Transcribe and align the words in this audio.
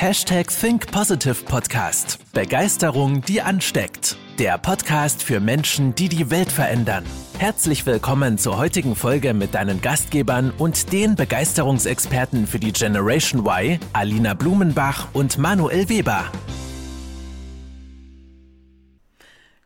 Hashtag 0.00 0.48
Think 0.48 0.90
Positive 0.90 1.44
Podcast. 1.44 2.18
Begeisterung, 2.32 3.20
die 3.20 3.42
ansteckt. 3.42 4.16
Der 4.38 4.56
Podcast 4.56 5.22
für 5.22 5.40
Menschen, 5.40 5.94
die 5.94 6.08
die 6.08 6.30
Welt 6.30 6.50
verändern. 6.50 7.04
Herzlich 7.38 7.84
willkommen 7.84 8.38
zur 8.38 8.56
heutigen 8.56 8.96
Folge 8.96 9.34
mit 9.34 9.54
deinen 9.54 9.82
Gastgebern 9.82 10.54
und 10.56 10.94
den 10.94 11.16
Begeisterungsexperten 11.16 12.46
für 12.46 12.58
die 12.58 12.72
Generation 12.72 13.44
Y, 13.44 13.78
Alina 13.92 14.32
Blumenbach 14.32 15.08
und 15.12 15.36
Manuel 15.36 15.90
Weber. 15.90 16.24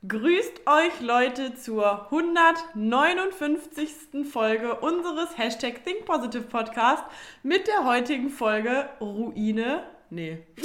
Grüßt 0.08 0.62
euch 0.66 1.00
Leute 1.00 1.54
zur 1.54 2.10
159. 2.10 4.26
Folge 4.28 4.74
unseres 4.80 5.38
Hashtag 5.38 5.84
Think 5.84 6.06
Positive 6.06 6.42
Podcast 6.42 7.04
mit 7.44 7.68
der 7.68 7.84
heutigen 7.84 8.30
Folge 8.30 8.88
Ruine. 9.00 9.84
Nee. 10.14 10.38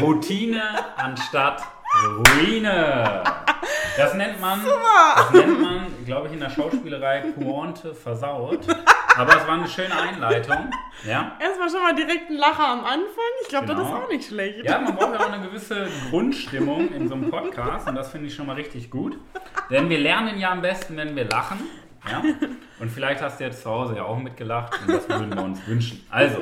Routine 0.00 0.62
anstatt 0.96 1.62
Ruine. 2.16 3.22
Das 3.96 4.14
nennt 4.14 4.40
man, 4.40 4.60
das 4.64 5.30
nennt 5.30 5.60
man, 5.60 5.86
glaube 6.04 6.26
ich, 6.26 6.32
in 6.32 6.40
der 6.40 6.50
Schauspielerei 6.50 7.20
Pointe 7.38 7.94
versaut. 7.94 8.66
Aber 9.16 9.36
es 9.36 9.46
war 9.46 9.54
eine 9.54 9.68
schöne 9.68 9.94
Einleitung. 9.96 10.70
Ja, 11.06 11.36
Erstmal 11.38 11.70
schon 11.70 11.82
mal 11.84 11.94
direkt 11.94 12.30
ein 12.30 12.36
Lacher 12.36 12.66
am 12.66 12.80
Anfang. 12.84 13.30
Ich 13.42 13.48
glaube, 13.48 13.66
das 13.68 13.78
ist 13.78 13.86
Genau. 13.86 13.98
auch 14.02 14.08
nicht 14.08 14.26
schlecht. 14.28 14.64
ja 14.64 14.80
man 14.80 14.96
braucht 14.96 15.14
ja 15.14 15.20
auch 15.20 15.30
eine 15.32 15.46
gewisse 15.46 15.86
Grundstimmung 16.10 16.92
in 16.92 17.06
so 17.08 17.14
einem 17.14 17.30
Podcast 17.30 17.86
und 17.88 17.94
das 17.94 18.10
finde 18.10 18.26
ich 18.26 18.34
schon 18.34 18.46
mal 18.46 18.56
richtig 18.56 18.90
gut. 18.90 19.16
Denn 19.70 19.88
wir 19.88 19.98
lernen 20.00 20.36
ja 20.40 20.50
am 20.50 20.62
besten, 20.62 20.96
wenn 20.96 21.14
wir 21.14 21.26
lachen. 21.28 21.60
Ja? 22.10 22.20
Und 22.80 22.90
vielleicht 22.90 23.22
hast 23.22 23.38
du 23.38 23.44
jetzt 23.44 23.62
zu 23.62 23.70
Hause 23.70 23.94
ja 23.96 24.02
auch 24.04 24.18
mitgelacht 24.18 24.76
und 24.80 24.88
das 24.92 25.08
würden 25.08 25.32
wir 25.32 25.42
uns 25.44 25.64
wünschen. 25.68 26.04
Also, 26.10 26.38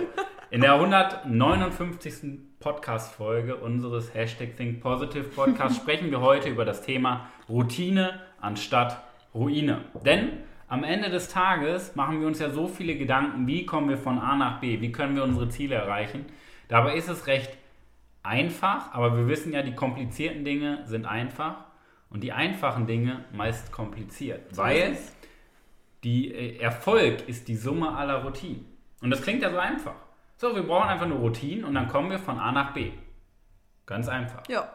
in 0.53 0.61
der 0.61 0.75
159. 0.75 2.59
Podcast-Folge 2.61 3.57
unseres 3.57 4.13
Hashtag 4.13 4.55
Think 4.55 4.83
Positive 4.83 5.25
Podcast 5.25 5.77
sprechen 5.81 6.11
wir 6.11 6.21
heute 6.21 6.51
über 6.51 6.67
das 6.67 6.83
Thema 6.83 7.31
Routine 7.49 8.21
anstatt 8.39 9.03
Ruine. 9.35 9.87
Denn 10.05 10.29
am 10.69 10.85
Ende 10.85 11.09
des 11.09 11.29
Tages 11.29 11.97
machen 11.97 12.21
wir 12.21 12.27
uns 12.27 12.39
ja 12.39 12.51
so 12.51 12.69
viele 12.69 12.97
Gedanken, 12.97 13.47
wie 13.47 13.65
kommen 13.65 13.89
wir 13.89 13.97
von 13.97 14.19
A 14.19 14.37
nach 14.37 14.61
B, 14.61 14.83
wie 14.83 14.93
können 14.93 15.17
wir 15.17 15.25
unsere 15.25 15.49
Ziele 15.49 15.77
erreichen. 15.77 16.27
Dabei 16.69 16.97
ist 16.97 17.09
es 17.09 17.27
recht 17.27 17.57
einfach, 18.23 18.93
aber 18.93 19.17
wir 19.17 19.29
wissen 19.29 19.55
ja, 19.55 19.63
die 19.63 19.75
komplizierten 19.75 20.45
Dinge 20.45 20.83
sind 20.85 21.07
einfach 21.07 21.65
und 22.11 22.23
die 22.23 22.33
einfachen 22.33 22.87
Dinge 22.87 23.25
meist 23.33 23.73
kompliziert. 23.73 24.55
weil 24.55 24.99
die 26.05 26.31
äh, 26.31 26.59
Erfolg 26.59 27.27
ist 27.27 27.49
die 27.49 27.57
Summe 27.57 27.97
aller 27.97 28.23
Routinen. 28.23 28.67
Und 29.01 29.09
das 29.09 29.23
klingt 29.23 29.41
ja 29.41 29.51
so 29.51 29.57
einfach. 29.57 29.95
So, 30.43 30.57
wir 30.57 30.65
brauchen 30.65 30.89
einfach 30.89 31.07
nur 31.07 31.19
Routinen 31.19 31.65
und 31.65 31.75
dann 31.77 31.87
kommen 31.87 32.11
wir 32.11 32.19
von 32.19 32.37
A 32.37 32.51
nach 32.51 32.75
B. 32.75 32.91
Ganz 33.87 34.09
einfach. 34.09 34.43
Ja, 34.49 34.69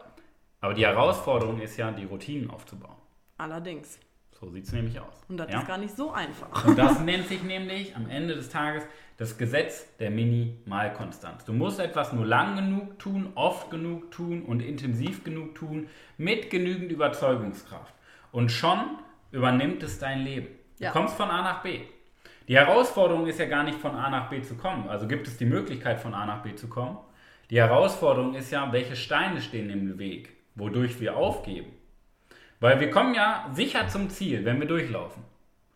Aber 0.62 0.72
die 0.72 0.86
Herausforderung 0.86 1.60
ist 1.60 1.76
ja, 1.76 1.90
die 1.90 2.06
Routinen 2.06 2.48
aufzubauen. 2.48 2.96
allerdings. 3.36 4.00
So 4.30 4.48
sieht 4.48 4.64
es 4.64 4.72
nämlich 4.72 4.98
aus. 4.98 5.12
Und 5.28 5.36
das 5.36 5.50
ja? 5.52 5.58
ist 5.60 5.66
gar 5.66 5.76
nicht 5.76 5.94
so 5.94 6.10
einfach. 6.10 6.64
Und 6.64 6.78
das 6.78 7.00
nennt 7.00 7.28
sich 7.28 7.42
nämlich 7.42 7.94
am 7.94 8.08
Ende 8.08 8.34
des 8.34 8.48
Tages 8.48 8.82
das 9.18 9.36
Gesetz 9.36 9.94
der 9.98 10.10
Minimalkonstanz. 10.10 11.44
Du 11.44 11.52
musst 11.52 11.80
etwas 11.80 12.14
nur 12.14 12.24
lang 12.24 12.56
genug 12.56 12.98
tun, 12.98 13.32
oft 13.34 13.70
genug 13.70 14.10
tun 14.10 14.44
und 14.44 14.60
intensiv 14.60 15.22
genug 15.22 15.54
tun, 15.54 15.90
mit 16.16 16.48
genügend 16.48 16.90
Überzeugungskraft. 16.90 17.92
Und 18.32 18.50
schon 18.50 18.78
übernimmt 19.32 19.82
es 19.82 19.98
dein 19.98 20.20
Leben. 20.20 20.48
Ja. 20.78 20.92
Du 20.92 20.98
kommst 20.98 21.14
von 21.14 21.28
A 21.28 21.42
nach 21.42 21.62
B. 21.62 21.80
Die 22.48 22.56
Herausforderung 22.56 23.26
ist 23.26 23.38
ja 23.38 23.46
gar 23.46 23.62
nicht 23.62 23.78
von 23.78 23.94
A 23.94 24.08
nach 24.08 24.30
B 24.30 24.40
zu 24.40 24.56
kommen. 24.56 24.88
Also 24.88 25.06
gibt 25.06 25.26
es 25.28 25.36
die 25.36 25.44
Möglichkeit 25.44 26.00
von 26.00 26.14
A 26.14 26.24
nach 26.24 26.42
B 26.42 26.54
zu 26.54 26.66
kommen. 26.68 26.96
Die 27.50 27.58
Herausforderung 27.58 28.34
ist 28.34 28.50
ja, 28.50 28.72
welche 28.72 28.96
Steine 28.96 29.40
stehen 29.40 29.70
im 29.70 29.98
Weg, 29.98 30.30
wodurch 30.54 30.98
wir 31.00 31.16
aufgeben. 31.16 31.72
Weil 32.60 32.80
wir 32.80 32.90
kommen 32.90 33.14
ja 33.14 33.46
sicher 33.52 33.86
zum 33.88 34.08
Ziel, 34.10 34.44
wenn 34.44 34.58
wir 34.60 34.66
durchlaufen. 34.66 35.22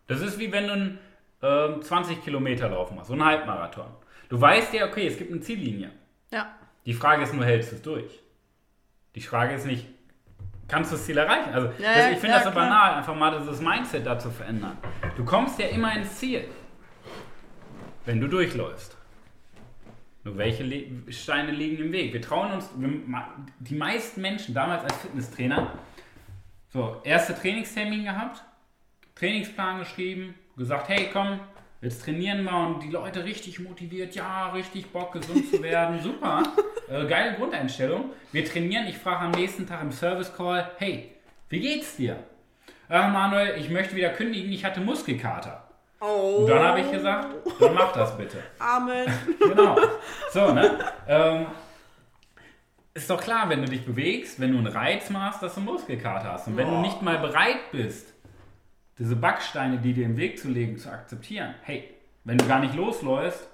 Das 0.07 0.21
ist 0.21 0.39
wie 0.39 0.51
wenn 0.51 0.67
du 0.67 0.73
einen 0.73 0.99
ähm, 1.43 1.81
20 1.81 2.23
Kilometer 2.23 2.69
laufen 2.69 2.95
machst, 2.95 3.07
so 3.07 3.13
einen 3.13 3.23
Halbmarathon. 3.25 3.87
Du 4.29 4.41
weißt 4.41 4.73
ja, 4.73 4.87
okay, 4.87 5.07
es 5.07 5.17
gibt 5.17 5.31
eine 5.31 5.41
Ziellinie. 5.41 5.91
Ja, 6.31 6.47
Die 6.85 6.93
Frage 6.93 7.23
ist 7.23 7.33
nur, 7.33 7.45
hältst 7.45 7.71
du 7.71 7.75
es 7.75 7.81
durch? 7.83 8.19
Die 9.15 9.21
Frage 9.21 9.53
ist 9.53 9.65
nicht, 9.67 9.87
kannst 10.67 10.91
du 10.91 10.95
das 10.95 11.05
Ziel 11.05 11.17
erreichen? 11.17 11.53
Also 11.53 11.67
Ja, 11.77 11.93
das, 11.93 12.11
ich 12.11 12.17
finde 12.17 12.27
ja, 12.29 12.33
das 12.35 12.43
so 12.45 12.51
klar. 12.51 12.65
banal, 12.67 12.95
einfach 12.95 13.15
mal 13.15 13.37
dieses 13.39 13.61
Mindset 13.61 14.05
da 14.05 14.17
zu 14.17 14.31
verändern. 14.31 14.77
Du 15.15 15.23
kommst 15.23 15.59
ja 15.59 15.67
immer 15.67 15.95
ins 15.95 16.15
Ziel, 16.17 16.45
wenn 18.05 18.19
du 18.19 18.27
durchläufst. 18.27 18.97
Nur 20.23 20.37
welche 20.37 20.63
Le 20.63 20.85
Steine 21.09 21.51
liegen 21.51 21.83
im 21.83 21.91
Weg? 21.91 22.13
Wir 22.13 22.21
trauen 22.21 22.51
uns, 22.51 22.69
wir, 22.77 22.89
die 23.59 23.75
meisten 23.75 24.21
Menschen 24.21 24.53
damals 24.53 24.83
als 24.83 24.97
Fitnesstrainer, 24.97 25.73
so, 26.69 27.01
erste 27.03 27.35
Trainingstermin 27.35 28.05
gehabt, 28.05 28.43
Trainingsplan 29.15 29.79
geschrieben, 29.79 30.33
gesagt, 30.57 30.89
hey 30.89 31.09
komm, 31.11 31.39
jetzt 31.81 32.03
trainieren 32.03 32.43
wir 32.45 32.55
und 32.55 32.81
die 32.81 32.89
Leute 32.89 33.25
richtig 33.25 33.59
motiviert, 33.59 34.15
ja, 34.15 34.49
richtig 34.51 34.91
Bock, 34.91 35.11
gesund 35.11 35.49
zu 35.51 35.61
werden, 35.61 35.99
super, 36.03 36.43
äh, 36.89 37.05
geile 37.05 37.35
Grundeinstellung. 37.35 38.11
Wir 38.31 38.45
trainieren, 38.45 38.87
ich 38.87 38.97
frage 38.97 39.19
am 39.19 39.31
nächsten 39.31 39.67
Tag 39.67 39.81
im 39.81 39.91
Service 39.91 40.33
Call, 40.33 40.71
hey, 40.77 41.11
wie 41.49 41.59
geht's 41.59 41.97
dir? 41.97 42.17
Ach 42.87 43.11
Manuel, 43.11 43.59
ich 43.59 43.69
möchte 43.69 43.95
wieder 43.95 44.09
kündigen, 44.09 44.51
ich 44.51 44.63
hatte 44.63 44.79
Muskelkater. 44.79 45.62
Oh, 46.03 46.37
Und 46.39 46.47
dann 46.49 46.61
habe 46.63 46.81
ich 46.81 46.91
gesagt, 46.91 47.29
dann 47.59 47.73
mach 47.73 47.93
das 47.93 48.17
bitte. 48.17 48.37
Amen. 48.59 49.07
Genau. 49.39 49.77
So, 50.31 50.51
ne? 50.51 50.79
Ähm, 51.07 51.47
ist 52.93 53.09
doch 53.09 53.21
klar, 53.21 53.49
wenn 53.49 53.61
du 53.61 53.67
dich 53.69 53.85
bewegst, 53.85 54.39
wenn 54.39 54.51
du 54.53 54.57
einen 54.57 54.67
Reiz 54.67 55.09
machst, 55.09 55.43
dass 55.43 55.55
du 55.55 55.61
Muskelkater 55.61 56.31
hast. 56.31 56.47
Und 56.47 56.55
wenn 56.57 56.69
du 56.69 56.77
nicht 56.77 57.01
mal 57.01 57.17
bereit 57.17 57.71
bist, 57.71 58.13
diese 58.99 59.15
Backsteine, 59.15 59.79
die 59.79 59.93
dir 59.93 60.05
im 60.05 60.15
Weg 60.17 60.39
zu 60.39 60.47
legen, 60.47 60.77
zu 60.77 60.89
akzeptieren, 60.89 61.55
hey, 61.63 61.93
wenn 62.23 62.37
du 62.37 62.47
gar 62.47 62.59
nicht 62.59 62.75
losläufst, 62.75 63.47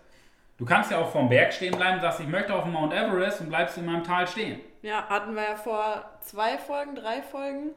du 0.58 0.66
kannst 0.66 0.92
ja 0.92 1.00
auch 1.00 1.12
vorm 1.12 1.30
Berg 1.30 1.54
stehen 1.54 1.76
bleiben, 1.76 2.02
sagst, 2.02 2.20
ich 2.20 2.28
möchte 2.28 2.54
auf 2.54 2.64
den 2.64 2.74
Mount 2.74 2.94
Everest 2.94 3.42
und 3.42 3.50
bleibst 3.50 3.78
in 3.78 3.86
meinem 3.86 4.04
Tal 4.04 4.28
stehen. 4.28 4.60
Ja, 4.82 5.08
hatten 5.08 5.34
wir 5.36 5.44
ja 5.44 5.56
vor 5.56 6.04
zwei 6.22 6.58
Folgen, 6.58 6.96
drei 6.96 7.22
Folgen. 7.22 7.72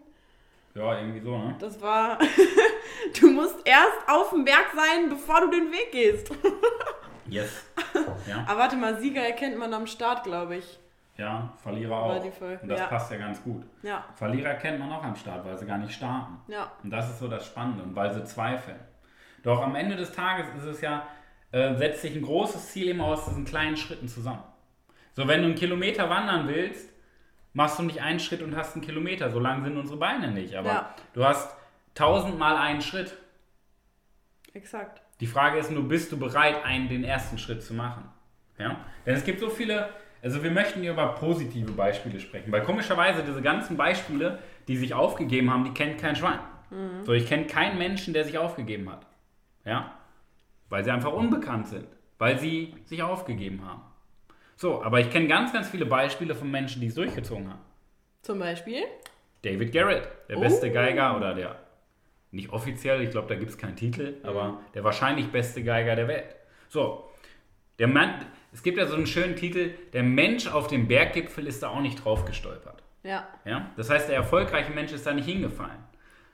Ja, 0.74 0.98
irgendwie 0.98 1.20
so, 1.20 1.36
ne? 1.36 1.54
Das 1.58 1.80
war, 1.82 2.18
du 3.20 3.30
musst 3.30 3.56
erst 3.64 4.08
auf 4.08 4.30
dem 4.30 4.44
Berg 4.44 4.66
sein, 4.74 5.08
bevor 5.10 5.40
du 5.42 5.50
den 5.50 5.70
Weg 5.72 5.92
gehst. 5.92 6.30
Yes. 7.26 7.64
Ja, 8.28 8.44
Aber 8.46 8.58
warte 8.58 8.76
mal, 8.76 8.98
Sieger 9.00 9.22
erkennt 9.22 9.56
man 9.56 9.72
am 9.72 9.86
Start, 9.86 10.24
glaube 10.24 10.56
ich. 10.56 10.78
ja 11.16 11.50
Verlierer 11.62 11.96
auch. 11.96 12.22
Und 12.22 12.68
das 12.68 12.80
ja. 12.80 12.86
passt 12.88 13.10
ja 13.10 13.16
ganz 13.16 13.42
gut. 13.42 13.64
Ja, 13.82 14.04
Verlierer 14.16 14.52
kennt 14.54 14.78
man 14.78 14.92
auch 14.92 15.02
am 15.02 15.16
Start, 15.16 15.42
weil 15.46 15.56
sie 15.56 15.64
gar 15.64 15.78
nicht 15.78 15.94
starten. 15.94 16.38
ja, 16.48 16.70
Und 16.82 16.90
das 16.90 17.08
ist 17.08 17.20
so 17.20 17.28
das 17.28 17.46
Spannende, 17.46 17.84
und 17.84 17.96
weil 17.96 18.12
sie 18.12 18.22
zweifeln. 18.24 18.78
Doch 19.42 19.62
am 19.62 19.74
Ende 19.76 19.96
des 19.96 20.12
Tages 20.12 20.46
ist 20.58 20.64
es 20.64 20.80
ja, 20.82 21.06
äh, 21.52 21.74
setzt 21.76 22.02
sich 22.02 22.14
ein 22.14 22.22
großes 22.22 22.70
Ziel 22.72 22.88
immer 22.88 23.06
aus 23.06 23.24
diesen 23.24 23.46
kleinen 23.46 23.78
Schritten 23.78 24.08
zusammen. 24.08 24.42
So, 25.14 25.26
wenn 25.26 25.40
du 25.40 25.46
einen 25.46 25.54
Kilometer 25.54 26.10
wandern 26.10 26.48
willst, 26.48 26.91
machst 27.54 27.78
du 27.78 27.82
nicht 27.82 28.00
einen 28.02 28.20
Schritt 28.20 28.42
und 28.42 28.56
hast 28.56 28.74
einen 28.74 28.84
Kilometer. 28.84 29.30
So 29.30 29.38
lang 29.38 29.62
sind 29.64 29.76
unsere 29.76 29.98
Beine 29.98 30.30
nicht. 30.30 30.54
Aber 30.54 30.68
Ja. 30.68 30.94
du 31.12 31.24
hast 31.24 31.54
tausendmal 31.94 32.56
einen 32.56 32.80
Schritt. 32.82 33.16
exakt. 34.54 35.00
Die 35.20 35.26
Frage 35.26 35.58
ist 35.58 35.70
nur, 35.70 35.88
bist 35.88 36.10
du 36.12 36.18
bereit, 36.18 36.64
einen, 36.64 36.88
den 36.88 37.04
ersten 37.04 37.38
Schritt 37.38 37.62
zu 37.62 37.74
machen? 37.74 38.04
Ja? 38.58 38.76
Denn 39.06 39.14
es 39.14 39.24
gibt 39.24 39.40
so 39.40 39.48
viele, 39.48 39.88
also 40.22 40.42
wir 40.42 40.50
möchten 40.50 40.80
hier 40.80 40.92
über 40.92 41.14
positive 41.14 41.72
Beispiele 41.72 42.18
sprechen, 42.20 42.50
weil 42.52 42.62
komischerweise 42.64 43.22
diese 43.22 43.40
ganzen 43.40 43.76
Beispiele, 43.76 44.38
die 44.68 44.76
sich 44.76 44.94
aufgegeben 44.94 45.50
haben, 45.50 45.64
die 45.64 45.72
kennt 45.72 45.98
kein 46.00 46.16
Schwein. 46.16 46.38
So, 47.04 47.12
ich 47.12 47.26
kenne 47.28 47.46
keinen 47.46 47.76
Menschen, 47.78 48.14
der 48.14 48.24
sich 48.24 48.38
aufgegeben 48.38 48.90
hat. 48.90 49.06
Ja? 49.64 49.92
Weil 50.70 50.82
sie 50.84 50.90
einfach 50.90 51.12
unbekannt 51.12 51.68
sind, 51.68 51.86
weil 52.18 52.38
sie 52.38 52.74
sich 52.84 53.02
aufgegeben 53.02 53.64
haben. 53.66 53.82
So, 54.62 54.80
aber 54.80 55.00
ich 55.00 55.10
kenne 55.10 55.26
ganz, 55.26 55.52
ganz 55.52 55.68
viele 55.68 55.86
Beispiele 55.86 56.36
von 56.36 56.48
Menschen, 56.48 56.80
die 56.80 56.86
es 56.86 56.94
durchgezogen 56.94 57.48
haben. 57.48 57.58
Zum 58.22 58.38
Beispiel? 58.38 58.84
David 59.42 59.72
Garrett, 59.72 60.08
der 60.28 60.36
beste 60.36 60.70
Oh. 60.70 60.72
Geiger 60.72 61.16
oder 61.16 61.34
der, 61.34 61.56
nicht 62.30 62.52
offiziell, 62.52 63.02
ich 63.02 63.10
glaube, 63.10 63.26
da 63.26 63.34
gibt 63.34 63.50
es 63.50 63.58
keinen 63.58 63.74
Titel, 63.74 64.18
aber 64.22 64.60
der 64.72 64.84
wahrscheinlich 64.84 65.26
beste 65.32 65.64
Geiger 65.64 65.96
der 65.96 66.06
Welt. 66.06 66.36
So, 66.68 67.10
der 67.80 67.88
Mann, 67.88 68.24
es 68.52 68.62
gibt 68.62 68.78
ja 68.78 68.86
so 68.86 68.94
einen 68.94 69.08
schönen 69.08 69.34
Titel, 69.34 69.70
der 69.92 70.04
Mensch 70.04 70.46
auf 70.46 70.68
dem 70.68 70.86
Berggipfel 70.86 71.48
ist 71.48 71.64
da 71.64 71.70
auch 71.70 71.80
nicht 71.80 72.04
drauf 72.04 72.24
gestolpert. 72.24 72.84
Ja, 73.02 73.26
Ja? 73.44 73.68
Das 73.76 73.90
heißt, 73.90 74.08
der 74.10 74.14
erfolgreiche 74.14 74.70
Mensch 74.70 74.92
ist 74.92 75.04
da 75.04 75.12
nicht 75.12 75.26
hingefallen. 75.26 75.82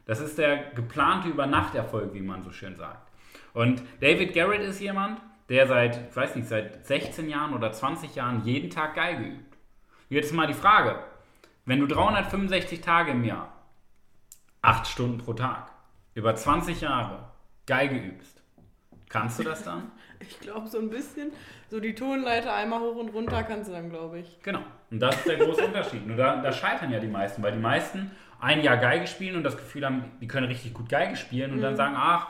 Das 0.04 0.20
ist 0.20 0.36
der 0.36 0.70
geplante 0.75 1.30
Übernachterfolg, 1.30 2.12
wie 2.12 2.20
man 2.20 2.42
so 2.42 2.50
schön 2.52 2.76
sagt. 2.76 3.10
Und 3.54 3.80
David 4.02 4.34
Garrett 4.34 4.60
ist 4.60 4.80
jemand, 4.82 5.19
der 5.48 5.66
seit, 5.66 6.08
ich 6.10 6.16
weiß 6.16 6.36
nicht, 6.36 6.48
seit 6.48 6.86
16 6.86 7.28
Jahren 7.28 7.54
oder 7.54 7.72
20 7.72 8.14
Jahren 8.14 8.44
jeden 8.44 8.70
Tag 8.70 8.94
Geige 8.94 9.22
übt. 9.24 9.56
Jetzt 10.08 10.32
mal 10.32 10.46
die 10.46 10.54
Frage, 10.54 10.98
wenn 11.64 11.80
du 11.80 11.86
365 11.86 12.80
Tage 12.80 13.10
im 13.12 13.24
Jahr, 13.24 13.52
8 14.62 14.86
Stunden 14.86 15.18
pro 15.18 15.34
Tag, 15.34 15.70
über 16.14 16.34
20 16.34 16.80
Jahre 16.80 17.30
Geige 17.66 17.96
übst, 17.96 18.42
kannst 19.08 19.38
du 19.38 19.42
das 19.44 19.62
dann? 19.64 19.90
Ich 20.20 20.40
glaube, 20.40 20.66
so 20.66 20.78
ein 20.80 20.90
bisschen. 20.90 21.30
So 21.70 21.78
die 21.78 21.94
Tonleiter 21.94 22.52
einmal 22.52 22.80
hoch 22.80 22.96
und 22.96 23.10
runter 23.10 23.44
kannst 23.44 23.68
du 23.68 23.72
dann, 23.72 23.88
glaube 23.88 24.18
ich. 24.18 24.40
Genau. 24.42 24.58
Und 24.90 24.98
das 24.98 25.14
ist 25.14 25.28
der 25.28 25.36
große 25.36 25.64
Unterschied. 25.64 26.04
Nur 26.08 26.16
da, 26.16 26.42
da 26.42 26.50
scheitern 26.50 26.90
ja 26.90 26.98
die 26.98 27.06
meisten, 27.06 27.40
weil 27.40 27.52
die 27.52 27.60
meisten 27.60 28.10
ein 28.40 28.60
Jahr 28.64 28.78
Geige 28.78 29.06
spielen 29.06 29.36
und 29.36 29.44
das 29.44 29.56
Gefühl 29.56 29.86
haben, 29.86 30.10
die 30.20 30.26
können 30.26 30.48
richtig 30.48 30.74
gut 30.74 30.88
Geige 30.88 31.14
spielen 31.14 31.52
und 31.52 31.60
dann 31.60 31.74
Mhm. 31.74 31.76
sagen, 31.76 31.94
ach, 31.96 32.26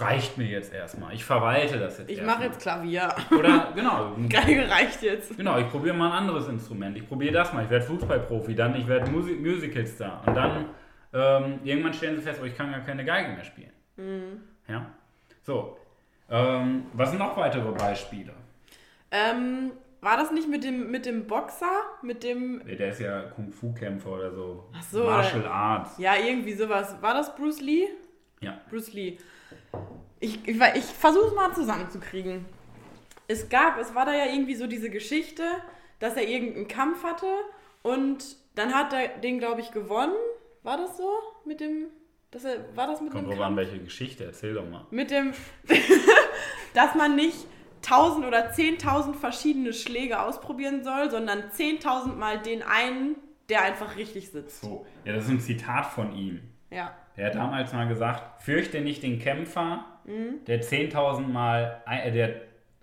reicht 0.00 0.38
mir 0.38 0.46
jetzt 0.46 0.72
erstmal. 0.72 1.14
Ich 1.14 1.24
verwalte 1.24 1.78
das 1.78 1.98
jetzt 1.98 2.10
Ich 2.10 2.22
mache 2.22 2.44
jetzt 2.44 2.60
Klavier. 2.60 3.14
Oder, 3.36 3.72
genau. 3.74 4.12
Geige 4.28 4.68
reicht 4.68 5.02
jetzt. 5.02 5.36
Genau, 5.36 5.58
ich 5.58 5.68
probiere 5.68 5.94
mal 5.96 6.06
ein 6.12 6.18
anderes 6.18 6.48
Instrument. 6.48 6.96
Ich 6.96 7.06
probiere 7.06 7.32
das 7.32 7.52
mal. 7.52 7.64
Ich 7.64 7.70
werde 7.70 7.84
Fußballprofi, 7.86 8.54
dann 8.54 8.74
ich 8.76 8.86
werde 8.86 9.10
Musi 9.10 9.32
Musicalstar. 9.32 10.22
Und 10.26 10.34
dann 10.34 10.66
ähm, 11.12 11.60
irgendwann 11.64 11.94
stellen 11.94 12.16
sie 12.16 12.22
fest, 12.22 12.40
oh, 12.42 12.46
ich 12.46 12.56
kann 12.56 12.70
gar 12.70 12.80
keine 12.80 13.04
Geige 13.04 13.32
mehr 13.32 13.44
spielen. 13.44 13.72
Mhm. 13.96 14.42
Ja. 14.68 14.86
So. 15.42 15.78
Ähm, 16.30 16.86
was 16.92 17.10
sind 17.10 17.18
noch 17.18 17.36
weitere 17.36 17.72
Beispiele? 17.72 18.32
Ähm, 19.10 19.72
war 20.00 20.16
das 20.16 20.30
nicht 20.30 20.48
mit 20.48 20.62
dem, 20.62 20.90
mit 20.90 21.06
dem 21.06 21.26
Boxer? 21.26 21.70
Mit 22.02 22.22
dem. 22.22 22.58
Nee, 22.64 22.76
Der 22.76 22.90
ist 22.90 23.00
ja 23.00 23.22
Kung-Fu-Kämpfer 23.22 24.10
oder 24.10 24.30
so. 24.30 24.68
Ach 24.76 24.82
so, 24.82 25.04
Martial 25.04 25.46
Arts. 25.46 25.98
Ja, 25.98 26.14
irgendwie 26.16 26.52
sowas. 26.52 26.96
War 27.00 27.14
das 27.14 27.34
Bruce 27.34 27.60
Lee? 27.60 27.88
Ja. 28.40 28.60
Bruce 28.70 28.92
Lee. 28.92 29.18
Ich, 30.20 30.46
ich, 30.48 30.60
ich 30.74 30.84
versuche 30.84 31.26
es 31.26 31.34
mal 31.34 31.54
zusammenzukriegen. 31.54 32.44
Es 33.26 33.48
gab, 33.48 33.78
es 33.78 33.94
war 33.94 34.06
da 34.06 34.14
ja 34.14 34.26
irgendwie 34.26 34.54
so 34.54 34.66
diese 34.66 34.90
Geschichte, 34.90 35.44
dass 35.98 36.16
er 36.16 36.26
irgendeinen 36.26 36.68
Kampf 36.68 37.02
hatte 37.04 37.26
und 37.82 38.24
dann 38.54 38.74
hat 38.74 38.92
er 38.92 39.08
den, 39.20 39.38
glaube 39.38 39.60
ich, 39.60 39.70
gewonnen. 39.70 40.14
War 40.62 40.76
das 40.76 40.96
so? 40.96 41.08
Mit 41.44 41.60
dem. 41.60 41.86
Dass 42.30 42.44
er, 42.44 42.76
war 42.76 42.86
das 42.86 43.00
mit 43.00 43.12
Kommt 43.12 43.30
dem 43.30 43.40
an, 43.40 43.56
welche 43.56 43.78
Geschichte. 43.78 44.24
Erzähl 44.24 44.54
doch 44.54 44.68
mal. 44.68 44.86
Mit 44.90 45.10
dem. 45.10 45.32
dass 46.74 46.94
man 46.94 47.16
nicht 47.16 47.46
1000 47.84 48.26
oder 48.26 48.50
10.000 48.50 49.14
verschiedene 49.14 49.72
Schläge 49.72 50.20
ausprobieren 50.20 50.82
soll, 50.84 51.10
sondern 51.10 51.50
10.000 51.50 52.14
Mal 52.14 52.40
den 52.40 52.62
einen, 52.62 53.16
der 53.48 53.62
einfach 53.62 53.96
richtig 53.96 54.30
sitzt. 54.30 54.60
So. 54.60 54.84
Ja, 55.04 55.14
das 55.14 55.24
ist 55.24 55.30
ein 55.30 55.40
Zitat 55.40 55.86
von 55.86 56.14
ihm. 56.14 56.40
Ja. 56.70 56.94
Der 57.18 57.26
hat 57.26 57.34
damals 57.34 57.72
mal 57.72 57.88
gesagt, 57.88 58.42
fürchte 58.42 58.80
nicht 58.80 59.02
den 59.02 59.18
Kämpfer, 59.18 59.84
Mhm. 60.04 60.44
der 60.46 60.62
10.000 60.62 61.28
Mal, 61.32 61.82
äh, 61.86 62.10
der 62.12 62.30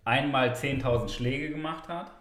einmal 0.04 0.54
10.000 0.56 1.10
Schläge 1.10 1.50
gemacht 1.50 1.88
hat. 1.88 2.12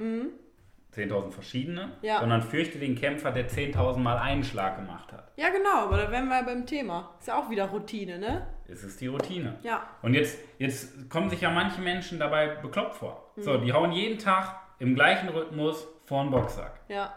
10.000 0.93 1.33
verschiedene. 1.33 1.87
Mhm. 1.87 1.93
Ja. 2.03 2.21
Sondern 2.21 2.41
fürchte 2.43 2.79
den 2.79 2.95
Kämpfer, 2.95 3.33
der 3.33 3.49
10.000 3.49 4.03
Mal 4.03 4.17
einen 4.19 4.45
Schlag 4.45 4.77
gemacht 4.77 5.13
hat. 5.13 5.33
Ja, 5.37 5.49
genau, 5.51 5.87
aber 5.87 5.97
da 5.99 6.11
wären 6.13 6.29
wir 6.29 6.37
ja 6.37 6.43
beim 6.43 6.65
Thema. 6.67 7.11
Ist 7.19 7.27
ja 7.29 7.37
auch 7.39 7.51
wieder 7.51 7.67
Routine, 7.67 8.19
ne? 8.19 8.47
Es 8.69 8.85
ist 8.85 9.01
die 9.01 9.09
Routine. 9.09 9.59
Ja. 9.63 9.83
Und 10.01 10.15
jetzt, 10.15 10.39
jetzt 10.59 11.11
kommen 11.11 11.29
sich 11.29 11.41
ja 11.41 11.51
manche 11.51 11.81
Menschen 11.81 12.19
dabei 12.21 12.47
bekloppt 12.47 12.95
vor. 12.95 13.33
Mhm. 13.37 13.43
So, 13.43 13.59
die 13.59 13.73
hauen 13.73 13.91
jeden 13.93 14.19
Tag 14.19 14.55
im 14.79 14.95
gleichen 14.95 15.29
Rhythmus 15.29 15.87
vor 16.05 16.23
den 16.23 16.31
Boxsack. 16.31 16.79
Ja. 16.89 17.13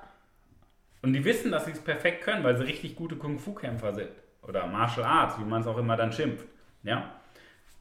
Und 1.04 1.14
die 1.14 1.24
wissen, 1.24 1.52
dass 1.52 1.66
sie 1.66 1.72
es 1.72 1.80
perfekt 1.80 2.24
können, 2.24 2.44
weil 2.44 2.58
sie 2.58 2.64
richtig 2.64 2.96
gute 2.96 3.16
Kung-Fu-Kämpfer 3.16 3.94
sind. 3.94 4.10
Oder 4.48 4.66
Martial 4.68 5.06
Arts, 5.06 5.38
wie 5.40 5.44
man 5.44 5.62
es 5.62 5.68
auch 5.68 5.78
immer 5.78 5.98
dann 5.98 6.12
schimpft. 6.12 6.46
Ja? 6.84 7.12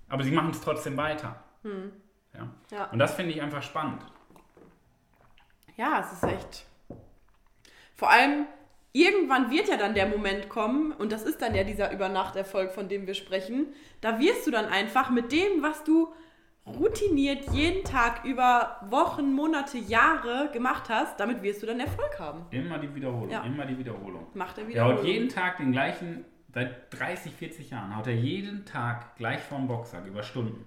Aber 0.09 0.23
sie 0.25 0.31
machen 0.33 0.51
es 0.51 0.61
trotzdem 0.61 0.97
weiter. 0.97 1.37
Ja? 1.65 1.71
Hm. 1.71 1.93
Ja. 2.71 2.85
Und 2.93 2.99
das 2.99 3.15
finde 3.15 3.33
ich 3.33 3.41
einfach 3.41 3.63
spannend. 3.63 4.03
Ja, 5.77 6.01
es 6.01 6.13
ist 6.13 6.25
echt. 6.25 6.67
Vor 7.95 8.11
allem, 8.11 8.47
irgendwann 8.93 9.51
wird 9.51 9.69
ja 9.69 9.77
dann 9.77 9.95
der 9.95 10.07
Moment 10.07 10.49
kommen, 10.49 10.93
und 10.93 11.13
das 11.13 11.23
ist 11.23 11.41
dann 11.43 11.55
ja 11.55 11.65
dieser 11.65 11.93
Übernachterfolg, 11.93 12.73
von 12.73 12.89
dem 12.89 13.07
wir 13.07 13.15
sprechen. 13.15 13.69
Da 14.01 14.19
wirst 14.21 14.47
du 14.47 14.51
dann 14.51 14.67
einfach 14.67 15.11
mit 15.11 15.33
dem, 15.33 15.63
was 15.63 15.85
du 15.85 16.13
routiniert 16.67 17.49
jeden 17.53 17.85
Tag 17.85 18.25
über 18.25 18.81
Wochen, 18.91 19.33
Monate, 19.33 19.79
Jahre 19.79 20.51
gemacht 20.53 20.89
hast, 20.89 21.21
damit 21.21 21.43
wirst 21.43 21.63
du 21.63 21.67
dann 21.67 21.79
Erfolg 21.79 22.19
haben. 22.19 22.45
Immer 22.51 22.79
die 22.79 22.93
Wiederholung, 22.95 23.31
Ja. 23.31 23.43
immer 23.45 23.65
die 23.67 23.79
Wiederholung. 23.79 24.27
Macht 24.35 24.59
er 24.59 24.65
Der 24.65 24.69
wieder. 24.69 24.85
haut 24.85 25.05
jeden 25.05 25.29
Tag 25.29 25.59
den 25.59 25.71
gleichen, 25.73 26.25
seit 26.57 26.99
30, 26.99 27.35
40 27.35 27.71
Jahren, 27.71 27.95
haut 27.95 28.07
er 28.07 28.15
jeden 28.15 28.65
Tag 28.65 29.15
gleich 29.17 29.41
vorm 29.43 29.69
Boxsack 29.69 30.07
über 30.07 30.23
Stunden. 30.23 30.65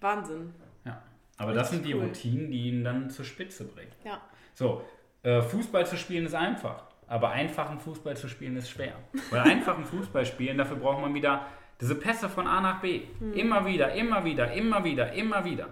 Wahnsinn. 0.00 0.54
Ja. 0.84 1.02
Aber 1.38 1.52
das 1.52 1.70
sind 1.70 1.80
Richtig 1.80 1.94
die 1.94 1.98
cool. 1.98 2.06
Routinen, 2.06 2.50
die 2.52 2.68
ihn 2.68 2.84
dann 2.84 3.10
zur 3.10 3.24
Spitze 3.24 3.64
bringen. 3.64 3.90
Ja. 4.04 4.20
So, 4.54 4.84
äh, 5.24 5.42
Fußball 5.42 5.84
zu 5.86 5.96
spielen 5.96 6.26
ist 6.26 6.36
einfach, 6.36 6.84
aber 7.08 7.30
einfachen 7.30 7.80
Fußball 7.80 8.16
zu 8.16 8.28
spielen 8.28 8.56
ist 8.56 8.70
schwer. 8.70 8.94
Weil 9.30 9.40
einfachen 9.40 9.84
Fußball 9.84 10.24
spielen, 10.24 10.56
dafür 10.56 10.76
braucht 10.76 11.00
man 11.00 11.12
wieder 11.14 11.46
diese 11.80 11.96
Pässe 11.96 12.28
von 12.28 12.46
A 12.46 12.60
nach 12.60 12.80
B. 12.80 13.02
Immer 13.34 13.66
wieder, 13.66 13.92
immer 13.94 14.24
wieder, 14.24 14.52
immer 14.52 14.84
wieder, 14.84 15.12
immer 15.14 15.44
wieder. 15.44 15.66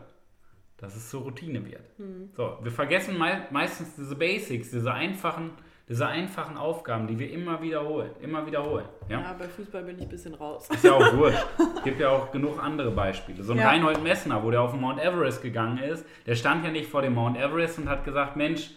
Dass 0.77 0.97
es 0.97 1.09
zur 1.09 1.23
Routine 1.23 1.65
wird. 1.65 1.89
So, 2.37 2.59
wir 2.63 2.73
vergessen 2.73 3.17
mei 3.17 3.47
meistens 3.53 3.95
diese 3.95 4.17
Basics, 4.17 4.73
diese 4.73 4.93
einfachen, 4.93 5.53
diese 5.91 6.07
einfachen 6.07 6.57
Aufgaben, 6.57 7.09
die 7.09 7.19
wir 7.19 7.33
immer 7.33 7.61
wiederholen, 7.61 8.13
immer 8.21 8.47
wiederholen. 8.47 8.85
Ja? 9.09 9.23
Ja, 9.23 9.37
bei 9.37 9.49
Fußball 9.49 9.83
bin 9.83 9.97
ich 9.97 10.05
ein 10.05 10.09
bisschen 10.09 10.35
raus. 10.35 10.69
Ist 10.73 10.85
ja 10.85 10.93
auch 10.93 11.13
wurscht. 11.17 11.45
Gibt 11.83 11.99
ja 11.99 12.11
auch 12.11 12.31
genug 12.31 12.63
andere 12.63 12.93
Beispiele. 12.93 13.43
So 13.43 13.55
ein 13.55 13.59
Ja. 13.59 13.69
Reinhold 13.71 14.01
Messner, 14.01 14.41
wo 14.45 14.53
der 14.53 14.63
auf 14.63 14.71
den 14.71 14.81
Mount 14.81 15.01
Everest 15.01 15.43
gegangen 15.43 15.79
ist, 15.79 16.07
der 16.27 16.37
stand 16.37 16.65
ja 16.65 16.71
nicht 16.71 16.89
vor 16.89 17.03
dem 17.03 17.15
Mount 17.15 17.37
Everest 17.37 17.79
und 17.81 17.89
hat 17.89 18.05
gesagt, 18.05 18.37
Mensch, 18.37 18.71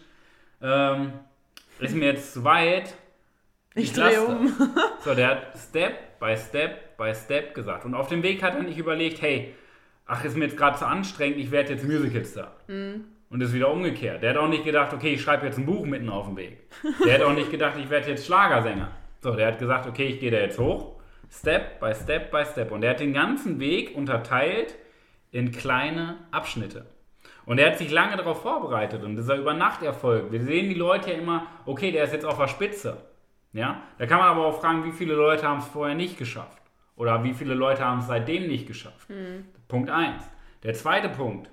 ähm, 0.60 1.12
ist 1.78 1.94
mir 1.94 2.06
jetzt 2.06 2.34
zu 2.34 2.42
weit. 2.42 2.94
Ich 3.76 3.94
lass 3.94 4.12
drehe 4.12 4.24
um. 4.24 4.52
So, 5.04 5.14
der 5.14 5.28
hat 5.28 5.42
Step 5.56 6.18
by 6.18 6.36
Step 6.36 6.96
by 6.96 7.14
Step 7.14 7.54
gesagt. 7.54 7.84
Und 7.84 7.94
auf 7.94 8.08
dem 8.08 8.24
Weg 8.24 8.42
hat 8.42 8.56
er 8.56 8.62
nicht 8.64 8.78
überlegt, 8.78 9.22
hey, 9.22 9.54
ach, 10.04 10.24
ist 10.24 10.36
mir 10.36 10.46
jetzt 10.46 10.56
gerade 10.56 10.76
zu 10.78 10.86
anstrengend, 10.86 11.38
ich 11.38 11.52
werde 11.52 11.74
jetzt 11.74 11.84
Musicalstar. 11.84 12.56
Mhm. 12.66 13.04
Und 13.30 13.40
ist 13.40 13.52
wieder 13.52 13.70
umgekehrt. 13.70 14.22
Der 14.22 14.30
hat 14.30 14.36
auch 14.36 14.48
nicht 14.48 14.64
gedacht, 14.64 14.92
okay, 14.92 15.14
ich 15.14 15.22
schreibe 15.22 15.46
jetzt 15.46 15.58
ein 15.58 15.66
Buch 15.66 15.84
mitten 15.84 16.08
auf 16.08 16.26
dem 16.26 16.36
Weg. 16.36 16.68
Der 17.04 17.14
hat 17.14 17.22
auch 17.22 17.32
nicht 17.32 17.50
gedacht, 17.50 17.74
ich 17.78 17.90
werde 17.90 18.10
jetzt 18.10 18.26
Schlagersänger. 18.26 18.90
So, 19.20 19.34
der 19.34 19.48
hat 19.48 19.58
gesagt, 19.58 19.88
okay, 19.88 20.06
ich 20.06 20.20
gehe 20.20 20.30
da 20.30 20.38
jetzt 20.38 20.58
hoch. 20.58 21.00
Step 21.30 21.80
by 21.80 21.92
Step 21.94 22.30
by 22.30 22.44
Step. 22.44 22.70
Und 22.70 22.82
der 22.82 22.90
hat 22.90 23.00
den 23.00 23.12
ganzen 23.12 23.58
Weg 23.58 23.96
unterteilt 23.96 24.76
in 25.32 25.50
kleine 25.50 26.18
Abschnitte. 26.30 26.86
Und 27.46 27.58
er 27.58 27.70
hat 27.70 27.78
sich 27.78 27.90
lange 27.90 28.16
darauf 28.16 28.42
vorbereitet. 28.42 29.02
Und 29.02 29.16
dieser 29.16 29.36
Übernachterfolg, 29.36 30.30
wir 30.30 30.40
sehen 30.40 30.68
die 30.68 30.74
Leute 30.74 31.10
ja 31.10 31.18
immer, 31.18 31.46
okay, 31.66 31.90
der 31.90 32.04
ist 32.04 32.12
jetzt 32.12 32.24
auf 32.24 32.38
der 32.38 32.48
Spitze. 32.48 32.98
Ja? 33.52 33.82
Da 33.98 34.06
kann 34.06 34.18
man 34.18 34.28
aber 34.28 34.46
auch 34.46 34.60
fragen, 34.60 34.84
wie 34.84 34.92
viele 34.92 35.14
Leute 35.14 35.46
haben 35.46 35.58
es 35.58 35.66
vorher 35.66 35.96
nicht 35.96 36.18
geschafft. 36.18 36.62
Oder 36.96 37.24
wie 37.24 37.34
viele 37.34 37.54
Leute 37.54 37.84
haben 37.84 37.98
es 37.98 38.06
seitdem 38.06 38.46
nicht 38.46 38.66
geschafft. 38.66 39.08
Punkt 39.66 39.90
1. 39.90 40.22
Der 40.62 40.74
zweite 40.74 41.08
Punkt. 41.08 41.50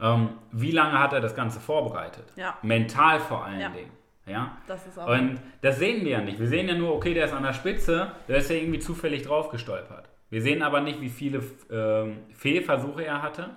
Ähm, 0.00 0.30
wie 0.52 0.70
lange 0.70 0.98
hat 0.98 1.12
er 1.12 1.20
das 1.20 1.34
Ganze 1.34 1.60
vorbereitet? 1.60 2.24
Ja. 2.36 2.56
Mental 2.62 3.20
vor 3.20 3.44
allen 3.44 3.60
Ja. 3.60 3.68
Dingen. 3.70 3.90
Ja? 4.26 4.56
Das 4.66 4.86
ist 4.86 4.98
auch. 4.98 5.08
Und 5.08 5.40
das 5.62 5.78
sehen 5.78 6.04
wir 6.04 6.12
ja 6.12 6.20
nicht. 6.20 6.38
Wir 6.38 6.46
sehen 6.46 6.68
ja 6.68 6.74
nur, 6.74 6.94
okay, 6.94 7.14
der 7.14 7.24
ist 7.26 7.32
an 7.34 7.42
der 7.42 7.52
Spitze, 7.52 8.12
der 8.28 8.36
ist 8.38 8.48
ja 8.50 8.56
irgendwie 8.56 8.78
zufällig 8.78 9.22
drauf 9.22 9.50
gestolpert. 9.50 10.08
Wir 10.30 10.40
sehen 10.42 10.62
aber 10.62 10.80
nicht, 10.80 11.00
wie 11.00 11.08
viele 11.08 11.42
ähm, 11.72 12.18
Fehlversuche 12.34 13.04
er 13.04 13.20
hatte. 13.20 13.50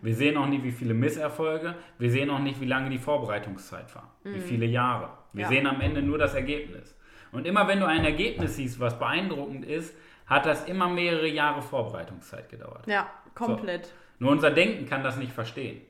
Wir 0.00 0.14
sehen 0.14 0.36
auch 0.36 0.46
nicht, 0.46 0.62
wie 0.62 0.70
viele 0.70 0.94
Misserfolge. 0.94 1.74
Wir 1.98 2.10
sehen 2.10 2.30
auch 2.30 2.38
nicht, 2.38 2.60
wie 2.60 2.66
lange 2.66 2.88
die 2.88 2.98
Vorbereitungszeit 2.98 3.92
war. 3.96 4.14
Wie 4.22 4.38
viele 4.38 4.66
Jahre. 4.66 5.08
Wir 5.32 5.42
Ja. 5.42 5.48
sehen 5.48 5.66
am 5.66 5.80
Ende 5.80 6.02
nur 6.02 6.18
das 6.18 6.34
Ergebnis. 6.34 6.96
Und 7.32 7.46
immer 7.48 7.66
wenn 7.66 7.80
du 7.80 7.86
ein 7.86 8.04
Ergebnis 8.04 8.54
siehst, 8.56 8.78
was 8.78 8.96
beeindruckend 8.98 9.64
ist, 9.64 9.96
hat 10.26 10.46
das 10.46 10.64
immer 10.68 10.88
mehrere 10.88 11.26
Jahre 11.26 11.62
Vorbereitungszeit 11.62 12.48
gedauert. 12.48 12.86
ja, 12.86 13.08
komplett. 13.34 13.92
Nur 14.20 14.30
unser 14.30 14.50
Denken 14.52 14.86
kann 14.86 15.02
das 15.02 15.16
nicht 15.16 15.32
verstehen. 15.32 15.80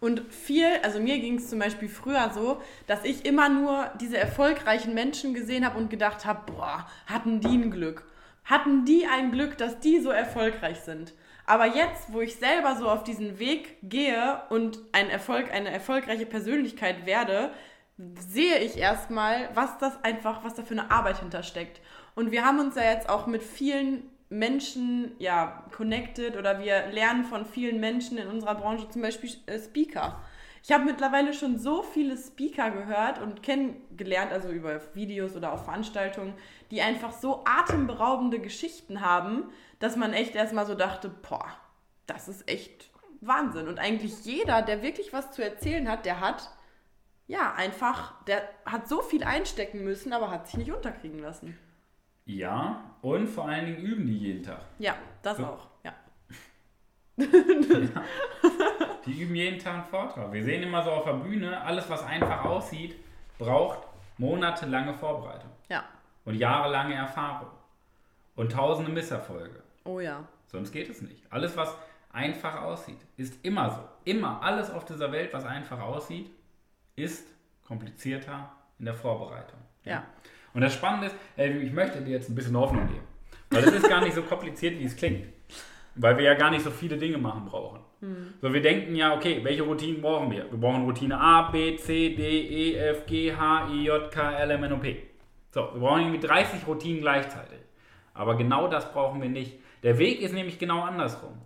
Und 0.00 0.32
viel, 0.32 0.66
also 0.82 1.00
mir 1.00 1.18
ging 1.18 1.36
es 1.36 1.48
zum 1.48 1.58
Beispiel 1.58 1.88
früher 1.88 2.30
so, 2.34 2.60
dass 2.86 3.04
ich 3.04 3.24
immer 3.24 3.48
nur 3.48 3.90
diese 4.00 4.18
erfolgreichen 4.18 4.94
Menschen 4.94 5.34
gesehen 5.34 5.64
habe 5.64 5.78
und 5.78 5.90
gedacht 5.90 6.24
habe, 6.24 6.52
boah, 6.52 6.86
hatten 7.06 7.40
die 7.40 7.56
ein 7.56 7.70
Glück. 7.70 8.04
Hatten 8.44 8.84
die 8.84 9.06
ein 9.06 9.30
Glück, 9.30 9.58
dass 9.58 9.78
die 9.80 10.00
so 10.00 10.10
erfolgreich 10.10 10.80
sind. 10.80 11.12
Aber 11.46 11.66
jetzt, 11.66 12.12
wo 12.12 12.20
ich 12.20 12.36
selber 12.36 12.76
so 12.76 12.88
auf 12.88 13.04
diesen 13.04 13.38
Weg 13.38 13.78
gehe 13.82 14.40
und 14.50 14.78
ein 14.92 15.10
Erfolg, 15.10 15.52
eine 15.52 15.70
erfolgreiche 15.70 16.26
Persönlichkeit 16.26 17.06
werde, 17.06 17.50
sehe 18.18 18.58
ich 18.58 18.78
erstmal, 18.78 19.50
was 19.54 19.76
das 19.78 20.02
einfach, 20.04 20.44
was 20.44 20.54
da 20.54 20.62
für 20.62 20.74
eine 20.74 20.90
Arbeit 20.90 21.18
hintersteckt. 21.18 21.80
Und 22.14 22.30
wir 22.30 22.44
haben 22.44 22.60
uns 22.60 22.76
ja 22.76 22.84
jetzt 22.84 23.08
auch 23.08 23.26
mit 23.26 23.42
vielen 23.42 24.08
Menschen 24.30 25.12
ja 25.18 25.64
connected 25.72 26.36
oder 26.36 26.60
wir 26.60 26.86
lernen 26.86 27.24
von 27.24 27.44
vielen 27.44 27.80
Menschen 27.80 28.16
in 28.16 28.28
unserer 28.28 28.54
Branche, 28.54 28.88
zum 28.88 29.02
Beispiel 29.02 29.30
äh, 29.46 29.58
Speaker. 29.58 30.22
Ich 30.62 30.72
habe 30.72 30.84
mittlerweile 30.84 31.32
schon 31.32 31.58
so 31.58 31.82
viele 31.82 32.16
Speaker 32.16 32.70
gehört 32.70 33.20
und 33.20 33.42
kennengelernt, 33.42 34.30
also 34.30 34.48
über 34.50 34.80
Videos 34.94 35.34
oder 35.34 35.52
auf 35.52 35.64
Veranstaltungen, 35.64 36.34
die 36.70 36.80
einfach 36.80 37.12
so 37.12 37.42
atemberaubende 37.44 38.38
Geschichten 38.38 39.00
haben, 39.00 39.50
dass 39.78 39.96
man 39.96 40.12
echt 40.12 40.34
erstmal 40.34 40.66
so 40.66 40.74
dachte, 40.74 41.08
boah, 41.08 41.46
das 42.06 42.28
ist 42.28 42.48
echt 42.48 42.90
Wahnsinn. 43.20 43.68
Und 43.68 43.78
eigentlich 43.78 44.24
jeder, 44.24 44.62
der 44.62 44.82
wirklich 44.82 45.12
was 45.12 45.32
zu 45.32 45.42
erzählen 45.42 45.88
hat, 45.88 46.04
der 46.04 46.20
hat 46.20 46.50
ja 47.26 47.52
einfach, 47.54 48.22
der 48.24 48.42
hat 48.66 48.88
so 48.88 49.02
viel 49.02 49.24
einstecken 49.24 49.82
müssen, 49.82 50.12
aber 50.12 50.30
hat 50.30 50.46
sich 50.46 50.56
nicht 50.56 50.72
unterkriegen 50.72 51.20
lassen. 51.20 51.58
Ja, 52.36 52.84
und 53.02 53.26
vor 53.26 53.48
allen 53.48 53.66
Dingen 53.66 53.78
üben 53.78 54.06
die 54.06 54.16
jeden 54.18 54.42
Tag. 54.42 54.60
Ja, 54.78 54.94
das 55.22 55.36
So. 55.38 55.44
auch, 55.46 55.66
ja. 55.82 55.92
ja. 57.16 57.26
Die 59.06 59.22
üben 59.22 59.34
jeden 59.34 59.58
Tag 59.58 59.74
einen 59.74 59.84
Vortrag. 59.84 60.30
Wir 60.32 60.44
sehen 60.44 60.62
immer 60.62 60.82
so 60.84 60.90
auf 60.90 61.04
der 61.04 61.14
Bühne, 61.14 61.60
alles, 61.62 61.88
was 61.88 62.04
einfach 62.04 62.44
aussieht, 62.44 62.96
braucht 63.38 63.78
monatelange 64.18 64.94
Vorbereitung. 64.94 65.50
Ja. 65.68 65.84
Und 66.24 66.34
jahrelange 66.34 66.94
Erfahrung. 66.94 67.48
Und 68.36 68.52
tausende 68.52 68.92
Misserfolge. 68.92 69.62
Oh 69.84 70.00
ja. 70.00 70.22
Sonst 70.46 70.70
geht 70.72 70.88
es 70.90 71.00
nicht. 71.02 71.24
Alles, 71.30 71.56
was 71.56 71.74
einfach 72.12 72.60
aussieht, 72.62 73.00
ist 73.16 73.42
immer 73.44 73.70
so. 73.70 73.82
Immer. 74.04 74.42
Alles 74.42 74.70
auf 74.70 74.84
dieser 74.84 75.10
Welt, 75.12 75.32
was 75.32 75.44
einfach 75.44 75.80
aussieht, 75.80 76.30
ist 76.96 77.26
komplizierter 77.66 78.52
in 78.78 78.84
der 78.84 78.94
Vorbereitung. 78.94 79.58
Ja. 79.84 80.04
Und 80.54 80.62
das 80.62 80.74
Spannende 80.74 81.06
ist, 81.06 81.16
ich 81.36 81.72
möchte 81.72 82.00
dir 82.00 82.12
jetzt 82.12 82.28
ein 82.28 82.34
bisschen 82.34 82.56
Hoffnung 82.56 82.86
geben. 82.88 83.04
Weil 83.50 83.64
es 83.64 83.74
ist 83.74 83.88
gar 83.88 84.00
nicht 84.00 84.14
so 84.14 84.22
kompliziert, 84.22 84.78
wie 84.78 84.84
es 84.84 84.96
klingt. 84.96 85.26
Weil 85.96 86.16
wir 86.16 86.24
ja 86.24 86.34
gar 86.34 86.50
nicht 86.50 86.62
so 86.62 86.70
viele 86.70 86.96
Dinge 86.96 87.18
machen 87.18 87.44
brauchen. 87.46 87.80
Hm. 88.00 88.34
So, 88.40 88.52
wir 88.52 88.62
denken 88.62 88.94
ja, 88.94 89.14
okay, 89.14 89.40
welche 89.42 89.62
Routinen 89.62 90.00
brauchen 90.00 90.30
wir? 90.30 90.50
Wir 90.50 90.58
brauchen 90.58 90.84
Routine 90.84 91.20
A, 91.20 91.50
B, 91.50 91.76
C, 91.76 92.14
D, 92.14 92.22
E, 92.22 92.74
F, 92.76 93.06
G, 93.06 93.34
H, 93.34 93.68
I, 93.70 93.84
J, 93.84 94.10
K, 94.10 94.32
L, 94.32 94.50
M, 94.52 94.64
N, 94.64 94.72
O, 94.72 94.78
P. 94.78 95.02
So, 95.50 95.68
wir 95.72 95.80
brauchen 95.80 96.02
irgendwie 96.02 96.26
30 96.26 96.66
Routinen 96.66 97.00
gleichzeitig. 97.00 97.58
Aber 98.14 98.36
genau 98.36 98.68
das 98.68 98.92
brauchen 98.92 99.20
wir 99.20 99.28
nicht. 99.28 99.58
Der 99.82 99.98
Weg 99.98 100.20
ist 100.20 100.32
nämlich 100.32 100.58
genau 100.58 100.82
andersrum. 100.82 101.38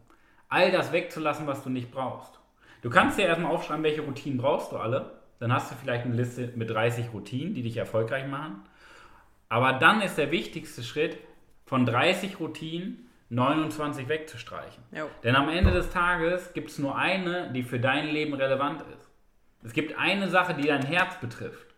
All 0.49 0.71
das 0.71 0.93
wegzulassen, 0.93 1.47
was 1.47 1.63
du 1.63 1.71
nicht 1.71 1.91
brauchst. 1.91 2.39
Du 2.83 2.91
kannst 2.91 3.19
dir 3.19 3.27
erstmal 3.27 3.51
aufschreiben, 3.51 3.83
welche 3.83 4.03
Routinen 4.03 4.39
brauchst 4.39 4.73
du 4.73 4.77
alle. 4.77 5.21
Dann 5.41 5.53
hast 5.53 5.71
du 5.71 5.75
vielleicht 5.75 6.05
eine 6.05 6.15
Liste 6.15 6.53
mit 6.55 6.71
30 6.71 7.13
Routinen, 7.13 7.55
die 7.55 7.63
dich 7.63 7.77
erfolgreich 7.77 8.27
machen. 8.27 8.63
Aber 9.55 9.75
dann 9.75 10.01
ist 10.01 10.19
der 10.19 10.33
wichtigste 10.33 10.83
Schritt, 10.83 11.17
von 11.65 11.87
30 11.87 12.41
Routinen 12.41 13.09
29 13.29 14.09
wegzustreichen. 14.09 14.83
Jo. 14.91 15.09
Denn 15.23 15.37
am 15.37 15.49
Ende 15.49 15.71
des 15.71 15.91
Tages 15.91 16.53
gibt 16.55 16.71
es 16.71 16.81
nur 16.81 16.99
eine, 16.99 17.53
die 17.53 17.63
für 17.63 17.79
dein 17.79 18.09
Leben 18.09 18.35
relevant 18.35 18.83
ist. 18.93 19.09
Es 19.63 19.73
gibt 19.73 19.97
eine 19.97 20.29
Sache, 20.29 20.55
die 20.55 20.67
dein 20.67 20.85
Herz 20.85 21.21
betrifft. 21.21 21.73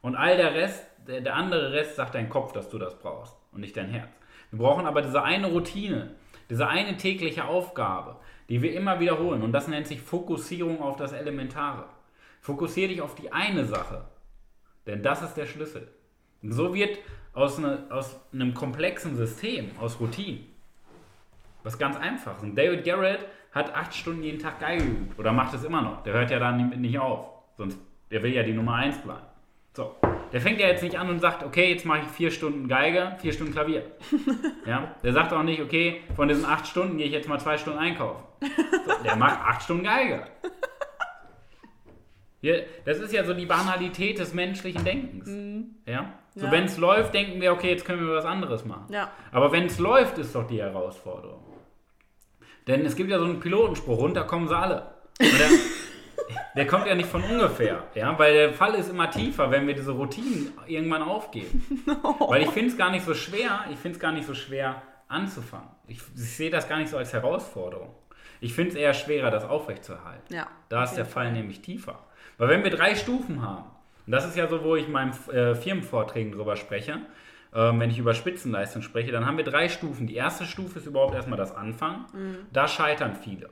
Und 0.00 0.16
all 0.16 0.38
der 0.38 0.54
Rest, 0.54 0.82
der, 1.06 1.20
der 1.20 1.34
andere 1.34 1.72
Rest 1.72 1.96
sagt 1.96 2.14
dein 2.14 2.30
Kopf, 2.30 2.52
dass 2.52 2.70
du 2.70 2.78
das 2.78 2.98
brauchst 2.98 3.36
und 3.52 3.60
nicht 3.60 3.76
dein 3.76 3.90
Herz. 3.90 4.08
Wir 4.50 4.58
brauchen 4.58 4.86
aber 4.86 5.02
diese 5.02 5.22
eine 5.22 5.48
Routine, 5.48 6.14
diese 6.48 6.68
eine 6.68 6.96
tägliche 6.96 7.44
Aufgabe, 7.44 8.16
die 8.48 8.62
wir 8.62 8.72
immer 8.72 8.98
wiederholen. 8.98 9.42
Und 9.42 9.52
das 9.52 9.68
nennt 9.68 9.88
sich 9.88 10.00
Fokussierung 10.00 10.80
auf 10.80 10.96
das 10.96 11.12
Elementare. 11.12 11.84
Fokussiere 12.40 12.88
dich 12.88 13.02
auf 13.02 13.14
die 13.14 13.30
eine 13.30 13.66
Sache. 13.66 14.06
Denn 14.86 15.02
das 15.02 15.20
ist 15.20 15.34
der 15.34 15.44
Schlüssel. 15.44 15.86
So 16.42 16.74
wird 16.74 16.98
aus, 17.34 17.58
eine, 17.58 17.84
aus 17.90 18.18
einem 18.32 18.54
komplexen 18.54 19.16
System, 19.16 19.70
aus 19.78 20.00
Routinen, 20.00 20.46
was 21.62 21.78
ganz 21.78 21.96
einfaches. 21.96 22.42
Und 22.42 22.56
David 22.56 22.84
Garrett 22.84 23.26
hat 23.52 23.74
acht 23.74 23.94
Stunden 23.94 24.22
jeden 24.22 24.38
Tag 24.38 24.60
Geige 24.60 24.84
geübt. 24.84 25.18
Oder 25.18 25.32
macht 25.32 25.54
es 25.54 25.64
immer 25.64 25.82
noch. 25.82 26.02
Der 26.02 26.14
hört 26.14 26.30
ja 26.30 26.38
dann 26.38 26.70
nicht 26.80 26.98
auf. 26.98 27.26
Sonst, 27.56 27.78
der 28.10 28.22
will 28.22 28.32
ja 28.32 28.42
die 28.42 28.52
Nummer 28.52 28.74
eins 28.74 28.98
bleiben. 28.98 29.26
So. 29.74 29.94
Der 30.32 30.40
fängt 30.40 30.60
ja 30.60 30.68
jetzt 30.68 30.82
nicht 30.82 30.98
an 30.98 31.10
und 31.10 31.20
sagt, 31.20 31.42
okay, 31.42 31.72
jetzt 31.72 31.84
mache 31.84 32.00
ich 32.00 32.06
vier 32.06 32.30
Stunden 32.30 32.68
Geige, 32.68 33.16
vier 33.18 33.32
Stunden 33.32 33.52
Klavier. 33.52 33.84
Ja? 34.66 34.94
Der 35.02 35.12
sagt 35.12 35.32
auch 35.32 35.42
nicht, 35.42 35.60
okay, 35.60 36.02
von 36.14 36.28
diesen 36.28 36.44
acht 36.44 36.66
Stunden 36.66 36.96
gehe 36.98 37.06
ich 37.06 37.12
jetzt 37.12 37.28
mal 37.28 37.40
zwei 37.40 37.56
Stunden 37.56 37.78
einkaufen. 37.78 38.22
So, 38.40 39.02
der 39.02 39.16
macht 39.16 39.40
acht 39.40 39.62
Stunden 39.62 39.84
Geige. 39.84 40.26
Hier, 42.40 42.64
das 42.86 42.98
ist 42.98 43.12
ja 43.12 43.24
so 43.24 43.34
die 43.34 43.46
Banalität 43.46 44.18
des 44.18 44.32
menschlichen 44.32 44.82
Denkens. 44.84 45.28
Mhm. 45.28 45.76
Ja? 45.86 46.14
So, 46.34 46.46
ja. 46.46 46.52
wenn 46.52 46.64
es 46.64 46.78
läuft, 46.78 47.12
denken 47.12 47.40
wir, 47.40 47.52
okay, 47.52 47.70
jetzt 47.70 47.84
können 47.84 48.06
wir 48.06 48.14
was 48.14 48.24
anderes 48.24 48.64
machen. 48.64 48.86
Ja. 48.90 49.10
Aber 49.32 49.52
wenn 49.52 49.66
es 49.66 49.78
läuft, 49.78 50.16
ist 50.18 50.34
doch 50.34 50.46
die 50.46 50.60
Herausforderung. 50.60 51.44
Denn 52.66 52.84
es 52.86 52.96
gibt 52.96 53.10
ja 53.10 53.18
so 53.18 53.24
einen 53.24 53.40
Pilotenspruch, 53.40 53.98
runter 53.98 54.24
kommen 54.24 54.48
sie 54.48 54.56
alle. 54.56 54.86
Der, 55.20 55.28
der, 56.56 56.66
kommt 56.66 56.86
ja 56.86 56.94
nicht 56.94 57.08
von 57.08 57.22
ungefähr, 57.22 57.82
ja, 57.94 58.18
weil 58.18 58.32
der 58.32 58.52
Fall 58.54 58.74
ist 58.74 58.88
immer 58.88 59.10
tiefer, 59.10 59.50
wenn 59.50 59.66
wir 59.66 59.74
diese 59.74 59.90
Routinen 59.90 60.52
irgendwann 60.66 61.02
aufgeben. 61.02 61.84
No. 61.86 62.16
Weil 62.28 62.42
ich 62.42 62.50
finde 62.50 62.70
es 62.70 62.78
gar 62.78 62.90
nicht 62.90 63.04
so 63.04 63.12
schwer, 63.12 63.64
ich 63.70 63.78
finde 63.78 63.96
es 63.96 64.00
gar 64.00 64.12
nicht 64.12 64.26
so 64.26 64.34
schwer 64.34 64.82
anzufangen. 65.08 65.68
Ich, 65.88 65.98
ich 66.14 66.36
sehe 66.36 66.50
das 66.50 66.68
gar 66.68 66.78
nicht 66.78 66.90
so 66.90 66.96
als 66.96 67.12
Herausforderung. 67.12 67.94
Ich 68.40 68.54
finde 68.54 68.70
es 68.70 68.76
eher 68.76 68.94
schwerer, 68.94 69.30
das 69.30 69.44
aufrechtzuerhalten. 69.44 70.34
Ja, 70.34 70.46
da 70.68 70.84
ist 70.84 70.94
der 70.94 71.04
Fall 71.04 71.32
nämlich 71.32 71.60
tiefer. 71.60 71.98
Weil 72.40 72.48
wenn 72.48 72.64
wir 72.64 72.70
drei 72.70 72.94
Stufen 72.94 73.42
haben, 73.42 73.70
und 74.06 74.12
das 74.12 74.26
ist 74.26 74.34
ja 74.34 74.48
so, 74.48 74.64
wo 74.64 74.74
ich 74.74 74.86
in 74.86 74.92
meinen 74.92 75.12
äh, 75.30 75.54
Firmenvorträgen 75.54 76.32
drüber 76.32 76.56
spreche, 76.56 76.92
äh, 77.52 77.70
wenn 77.74 77.90
ich 77.90 77.98
über 77.98 78.14
Spitzenleistung 78.14 78.80
spreche, 78.80 79.12
dann 79.12 79.26
haben 79.26 79.36
wir 79.36 79.44
drei 79.44 79.68
Stufen. 79.68 80.06
Die 80.06 80.14
erste 80.14 80.46
Stufe 80.46 80.78
ist 80.78 80.86
überhaupt 80.86 81.14
erstmal 81.14 81.36
das 81.36 81.54
Anfangen. 81.54 82.06
Mhm. 82.14 82.36
Da 82.50 82.66
scheitern 82.66 83.14
viele, 83.14 83.50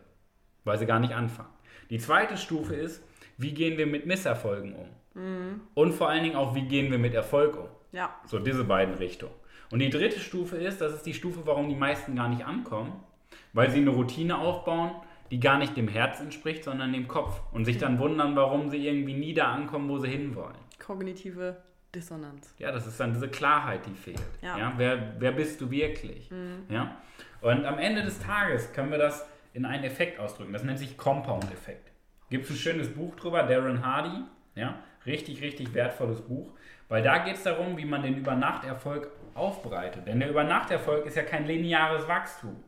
weil 0.65 0.79
sie 0.79 0.87
gar 0.87 1.01
nicht 1.01 1.13
anfangen. 1.13 1.51
Die 1.91 1.99
zweite 1.99 2.39
Stufe 2.39 2.75
ist, 2.75 3.05
wie 3.37 3.53
gehen 3.53 3.77
wir 3.77 3.87
mit 3.87 4.07
Misserfolgen 4.07 4.75
um? 4.75 4.89
Mhm. 5.23 5.61
Und 5.75 5.93
vor 5.93 6.09
allen 6.09 6.23
Dingen 6.23 6.37
auch, 6.37 6.55
wie 6.55 6.67
gehen 6.67 6.91
wir 6.91 6.99
mit 6.99 7.13
Erfolg 7.13 7.59
um? 7.59 7.69
Ja. 7.93 8.15
So 8.25 8.39
diese 8.39 8.65
beiden 8.65 8.95
Richtungen. 8.95 9.35
Und 9.71 9.81
die 9.81 9.91
dritte 9.91 10.19
Stufe 10.19 10.57
ist, 10.57 10.81
das 10.81 10.95
ist 10.95 11.05
die 11.05 11.13
Stufe, 11.13 11.41
warum 11.45 11.69
die 11.69 11.77
meisten 11.77 12.17
gar 12.17 12.31
nicht 12.31 12.47
ankommen, 12.47 13.05
weil 13.53 13.71
sie 13.71 13.81
eine 13.81 13.91
Routine 13.91 14.39
aufbauen, 14.39 14.93
die 15.31 15.41
gar 15.41 15.59
nicht 15.59 15.77
dem 15.77 15.89
Herz 15.89 16.21
entspricht, 16.21 16.65
sondern 16.65 16.93
dem 16.93 17.09
Kopf. 17.09 17.41
Und 17.53 17.65
sich 17.65 17.79
dann 17.79 17.99
wundern, 17.99 18.37
warum 18.37 18.71
sie 18.71 18.87
irgendwie 18.87 19.15
nie 19.15 19.35
da 19.35 19.53
ankommen, 19.53 19.89
wo 19.89 19.99
sie 19.99 20.09
hinwollen. 20.09 20.57
Kognitive 20.79 21.57
Dissonanz. 21.95 22.55
Ja, 22.59 22.71
das 22.71 22.87
ist 22.87 23.01
dann 23.01 23.13
diese 23.13 23.29
Klarheit, 23.29 23.87
die 23.87 23.95
fehlt. 23.95 24.21
Ja. 24.43 24.59
ja 24.59 24.73
wer, 24.77 25.15
wer 25.19 25.33
bist 25.33 25.61
du 25.61 25.71
wirklich? 25.71 26.31
Mhm. 26.31 26.65
Ja? 26.69 26.97
Und 27.41 27.65
am 27.65 27.79
Ende 27.79 28.03
des 28.03 28.19
Tages 28.21 28.73
können 28.73 28.91
wir 28.91 28.99
das 28.99 29.27
in 29.55 29.65
einen 29.65 29.85
Effekt 29.85 30.21
ausdrücken. 30.21 30.53
Das 30.53 30.63
nennt 30.63 30.79
sich 30.79 30.97
Compound-Effekt. 30.97 31.91
Gibt 32.31 32.45
es 32.45 32.51
ein 32.51 32.57
schönes 32.57 32.93
Buch 32.95 33.17
drüber, 33.17 33.43
Darren 33.43 33.85
Hardy. 33.85 34.23
Ja? 34.55 34.79
Richtig, 35.07 35.41
richtig 35.41 35.73
wertvolles 35.73 36.21
Buch. 36.21 36.53
Weil 36.89 37.03
da 37.03 37.19
geht 37.19 37.37
es 37.37 37.43
darum, 37.43 37.77
wie 37.77 37.85
man 37.85 38.03
den 38.03 38.17
Übernachterfolg 38.17 39.11
aufbereitet. 39.35 40.07
Denn 40.07 40.21
der 40.21 40.31
Übernachterfolg 40.31 41.07
ist 41.07 41.17
ja 41.17 41.23
kein 41.23 41.47
lineares 41.47 42.07
Wachstum. 42.09 42.63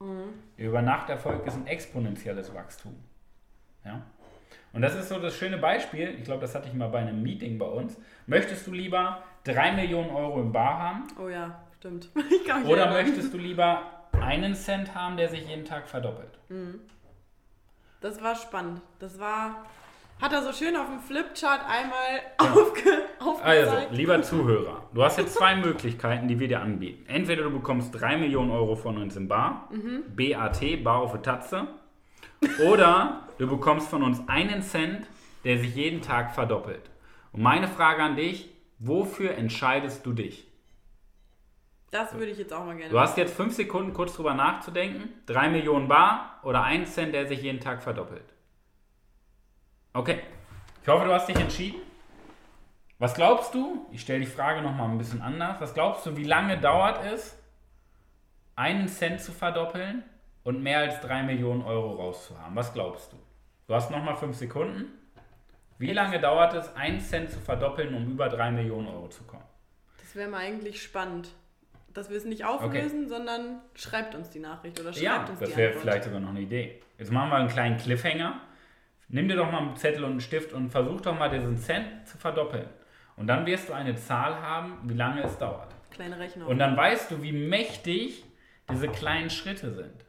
Mhm. 0.00 0.34
Der 0.58 0.68
Übernachterfolg 0.68 1.46
ist 1.46 1.54
ein 1.54 1.66
exponentielles 1.66 2.54
Wachstum. 2.54 2.94
Ja? 3.84 4.02
Und 4.72 4.82
das 4.82 4.94
ist 4.94 5.08
so 5.08 5.18
das 5.18 5.34
schöne 5.34 5.58
Beispiel, 5.58 6.14
ich 6.18 6.24
glaube, 6.24 6.42
das 6.42 6.54
hatte 6.54 6.68
ich 6.68 6.74
mal 6.74 6.88
bei 6.88 6.98
einem 6.98 7.22
Meeting 7.22 7.58
bei 7.58 7.66
uns. 7.66 7.96
Möchtest 8.26 8.66
du 8.66 8.72
lieber 8.72 9.22
3 9.44 9.72
Millionen 9.72 10.10
Euro 10.10 10.40
im 10.40 10.52
Bar 10.52 10.78
haben? 10.78 11.04
Oh 11.18 11.28
ja, 11.28 11.62
stimmt. 11.78 12.10
Oder 12.66 12.90
möchtest 12.90 13.32
du 13.32 13.38
lieber 13.38 14.08
einen 14.20 14.54
Cent 14.54 14.94
haben, 14.94 15.16
der 15.16 15.28
sich 15.28 15.48
jeden 15.48 15.64
Tag 15.64 15.88
verdoppelt? 15.88 16.38
Mhm. 16.48 16.80
Das 18.00 18.22
war 18.22 18.34
spannend. 18.34 18.82
Das 18.98 19.18
war 19.18 19.64
hat 20.20 20.32
er 20.32 20.42
so 20.42 20.52
schön 20.52 20.76
auf 20.76 20.86
dem 20.86 21.00
Flipchart 21.00 21.60
einmal 21.68 22.20
ja. 22.40 22.52
aufge, 22.52 22.90
aufgezeigt. 23.18 23.76
Also, 23.76 23.94
lieber 23.94 24.22
Zuhörer, 24.22 24.88
du 24.94 25.02
hast 25.02 25.18
jetzt 25.18 25.34
zwei 25.38 25.56
Möglichkeiten, 25.56 26.28
die 26.28 26.38
wir 26.38 26.48
dir 26.48 26.60
anbieten. 26.60 27.04
Entweder 27.08 27.44
du 27.44 27.50
bekommst 27.50 27.98
3 28.00 28.16
Millionen 28.16 28.50
Euro 28.50 28.76
von 28.76 28.96
uns 28.98 29.16
im 29.16 29.28
Bar, 29.28 29.68
mhm. 29.70 30.04
BAT, 30.16 30.82
Bar 30.82 31.00
auf 31.00 31.12
der 31.12 31.22
Tatze, 31.22 31.68
oder 32.66 33.28
du 33.38 33.46
bekommst 33.46 33.88
von 33.88 34.02
uns 34.02 34.20
einen 34.28 34.62
Cent, 34.62 35.06
der 35.44 35.58
sich 35.58 35.74
jeden 35.74 36.02
Tag 36.02 36.34
verdoppelt. 36.34 36.90
Und 37.32 37.42
meine 37.42 37.68
Frage 37.68 38.02
an 38.02 38.16
dich, 38.16 38.50
wofür 38.78 39.32
entscheidest 39.34 40.04
du 40.06 40.12
dich? 40.12 40.46
Das 41.90 42.14
würde 42.14 42.32
ich 42.32 42.38
jetzt 42.38 42.52
auch 42.52 42.64
mal 42.64 42.76
gerne. 42.76 42.90
Du 42.90 42.98
hast 42.98 43.16
jetzt 43.16 43.34
fünf 43.34 43.54
Sekunden 43.54 43.92
kurz 43.92 44.14
drüber 44.14 44.34
nachzudenken. 44.34 45.08
3 45.26 45.50
Millionen 45.50 45.88
Bar 45.88 46.40
oder 46.42 46.62
ein 46.62 46.86
Cent, 46.86 47.14
der 47.14 47.26
sich 47.26 47.42
jeden 47.42 47.60
Tag 47.60 47.82
verdoppelt. 47.82 48.35
Okay. 49.96 50.20
Ich 50.82 50.88
hoffe, 50.88 51.06
du 51.06 51.14
hast 51.14 51.26
dich 51.26 51.38
entschieden. 51.38 51.80
Was 52.98 53.14
glaubst 53.14 53.54
du? 53.54 53.86
Ich 53.92 54.02
stelle 54.02 54.20
die 54.20 54.26
Frage 54.26 54.60
nochmal 54.60 54.90
ein 54.90 54.98
bisschen 54.98 55.22
anders. 55.22 55.58
Was 55.58 55.72
glaubst 55.72 56.04
du, 56.04 56.18
wie 56.18 56.24
lange 56.24 56.58
dauert 56.58 57.02
es, 57.02 57.38
einen 58.56 58.88
Cent 58.88 59.22
zu 59.22 59.32
verdoppeln 59.32 60.04
und 60.44 60.62
mehr 60.62 60.80
als 60.80 61.00
3 61.00 61.22
Millionen 61.22 61.62
Euro 61.62 61.94
rauszuhaben? 61.94 62.54
Was 62.54 62.74
glaubst 62.74 63.10
du? 63.14 63.16
Du 63.68 63.74
hast 63.74 63.90
nochmal 63.90 64.16
5 64.16 64.36
Sekunden. 64.36 64.84
Wie 65.78 65.92
lange 65.92 66.20
dauert 66.20 66.52
es, 66.52 66.76
einen 66.76 67.00
Cent 67.00 67.30
zu 67.30 67.40
verdoppeln, 67.40 67.94
um 67.94 68.06
über 68.10 68.28
3 68.28 68.50
Millionen 68.50 68.88
Euro 68.88 69.08
zu 69.08 69.24
kommen? 69.24 69.44
Das 69.98 70.14
wäre 70.14 70.28
mal 70.28 70.40
eigentlich 70.40 70.82
spannend. 70.82 71.30
Dass 71.94 72.10
wir 72.10 72.18
es 72.18 72.26
nicht 72.26 72.44
auflösen, 72.44 73.06
okay. 73.06 73.08
sondern 73.08 73.62
schreibt 73.74 74.14
uns 74.14 74.28
die 74.28 74.40
Nachricht 74.40 74.78
oder 74.78 74.92
schreibt 74.92 75.02
ja, 75.02 75.20
uns 75.20 75.38
die 75.38 75.44
Ja, 75.44 75.48
das 75.48 75.56
wäre 75.56 75.72
vielleicht 75.72 76.04
sogar 76.04 76.20
noch 76.20 76.28
eine 76.28 76.40
Idee. 76.40 76.82
Jetzt 76.98 77.10
machen 77.10 77.30
wir 77.30 77.36
einen 77.36 77.48
kleinen 77.48 77.78
Cliffhanger. 77.78 78.42
Nimm 79.08 79.28
dir 79.28 79.36
doch 79.36 79.50
mal 79.50 79.58
einen 79.58 79.76
Zettel 79.76 80.04
und 80.04 80.12
einen 80.12 80.20
Stift 80.20 80.52
und 80.52 80.70
versuch 80.70 81.00
doch 81.00 81.16
mal 81.16 81.30
diesen 81.30 81.56
Cent 81.56 82.06
zu 82.06 82.18
verdoppeln. 82.18 82.68
Und 83.16 83.28
dann 83.28 83.46
wirst 83.46 83.68
du 83.68 83.72
eine 83.72 83.94
Zahl 83.94 84.40
haben, 84.40 84.78
wie 84.84 84.94
lange 84.94 85.22
es 85.22 85.38
dauert. 85.38 85.74
Kleine 85.90 86.18
Rechnung. 86.18 86.48
Und 86.48 86.58
dann 86.58 86.76
weißt 86.76 87.10
du, 87.10 87.22
wie 87.22 87.32
mächtig 87.32 88.24
diese 88.70 88.88
kleinen 88.88 89.30
Schritte 89.30 89.72
sind. 89.72 90.04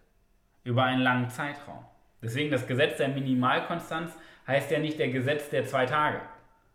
Über 0.64 0.84
einen 0.84 1.02
langen 1.02 1.30
Zeitraum. 1.30 1.86
Deswegen 2.22 2.52
das 2.52 2.68
Gesetz 2.68 2.98
der 2.98 3.10
Minimalkonstanz 3.10 4.18
heißt 4.48 4.72
ja 4.72 4.80
nicht 4.80 5.00
der 5.00 5.10
Gesetz 5.10 5.50
der 5.50 5.66
zwei 5.66 5.86
Tage. 5.86 6.20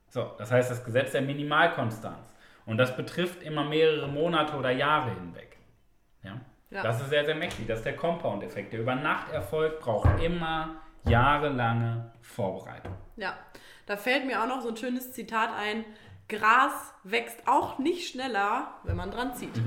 So, 0.08 0.30
das 0.38 0.50
heißt 0.50 0.70
das 0.70 0.84
Gesetz 0.84 1.12
der 1.12 1.22
Minimalkonstanz. 1.22 2.34
Und 2.64 2.78
das 2.78 2.96
betrifft 2.96 3.42
immer 3.42 3.64
mehrere 3.64 4.08
Monate 4.08 4.56
oder 4.56 4.70
Jahre 4.70 5.10
hinweg. 5.10 5.56
Ja? 6.22 6.40
Ja. 6.70 6.82
Das 6.82 7.00
ist 7.00 7.10
sehr, 7.10 7.24
sehr 7.24 7.34
mächtig. 7.34 7.66
Das 7.66 7.78
ist 7.78 7.84
der 7.84 7.96
Compound-Effekt. 7.96 8.72
Der 8.72 8.80
Über-Nacht-Erfolg 8.80 9.80
braucht 9.80 10.22
immer 10.22 10.76
jahrelange 11.06 12.12
Vorbereitung. 12.20 12.94
Ja, 13.16 13.36
da 13.86 13.96
fällt 13.96 14.26
mir 14.26 14.42
auch 14.42 14.46
noch 14.46 14.60
so 14.62 14.68
ein 14.68 14.76
schönes 14.76 15.12
Zitat 15.12 15.50
ein. 15.56 15.84
Gras 16.28 16.94
wächst 17.04 17.46
auch 17.46 17.78
nicht 17.78 18.08
schneller, 18.08 18.74
wenn 18.84 18.96
man 18.96 19.10
dran 19.10 19.34
zieht. 19.34 19.60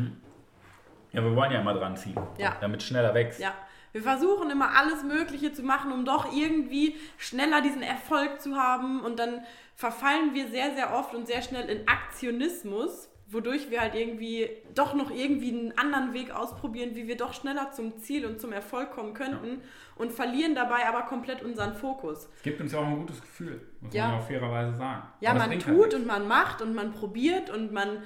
Ja, 1.12 1.24
wir 1.24 1.36
wollen 1.36 1.52
ja 1.52 1.62
immer 1.62 1.74
dran 1.74 1.96
ziehen, 1.96 2.20
Ja. 2.38 2.56
damit 2.60 2.82
es 2.82 2.88
schneller 2.88 3.14
wächst. 3.14 3.40
Ja, 3.40 3.54
wir 3.92 4.02
versuchen 4.02 4.50
immer 4.50 4.76
alles 4.78 5.04
Mögliche 5.04 5.54
zu 5.54 5.64
machen, 5.64 5.92
um 5.92 6.04
doch 6.06 6.34
irgendwie 6.34 6.96
schneller 7.18 7.62
diesen 7.62 7.82
Erfolg 7.82 8.42
zu 8.42 8.56
haben. 8.58 9.02
Und 9.02 9.20
dann 9.20 9.46
verfallen 9.76 10.34
wir 10.34 10.48
sehr, 10.50 10.74
sehr 10.76 10.94
oft 10.94 11.14
und 11.14 11.28
sehr 11.28 11.42
schnell 11.42 11.70
in 11.70 11.88
Aktionismus, 11.88 13.10
wodurch 13.28 13.70
wir 13.72 13.82
halt 13.82 13.96
irgendwie 13.96 14.50
doch 14.76 14.94
noch 14.94 15.10
irgendwie 15.12 15.50
einen 15.50 15.78
anderen 15.78 16.14
Weg 16.14 16.32
ausprobieren, 16.32 16.92
wie 16.96 17.08
wir 17.08 17.18
doch 17.18 17.34
schneller 17.34 17.72
zum 17.72 17.98
Ziel 17.98 18.26
und 18.26 18.40
zum 18.40 18.52
Erfolg 18.54 18.92
kommen 18.92 19.14
könnten 19.14 19.62
und 19.96 20.12
verlieren 20.12 20.54
dabei 20.56 20.88
aber 20.88 21.04
komplett 21.04 21.42
unseren 21.44 21.74
Fokus. 21.74 22.30
Es 22.38 22.44
gibt 22.44 22.62
uns 22.62 22.72
ja 22.72 22.80
auch 22.80 22.86
ein 22.86 22.98
gutes 23.00 23.22
Gefühl, 23.22 23.62
muss 23.82 23.94
Ja. 23.94 24.04
man 24.08 24.14
ja 24.14 24.20
auch 24.20 24.28
fairerweise 24.28 24.78
sagen. 24.78 25.04
Ja, 25.22 25.32
Aber 25.32 25.40
man 25.40 25.50
bringt 25.50 25.64
tut 25.64 25.82
halt 25.82 25.94
und 25.96 26.06
man 26.06 26.28
macht 26.28 26.62
und 26.62 26.76
man 26.76 26.94
probiert 26.94 27.50
und 27.50 27.72
man 27.72 28.04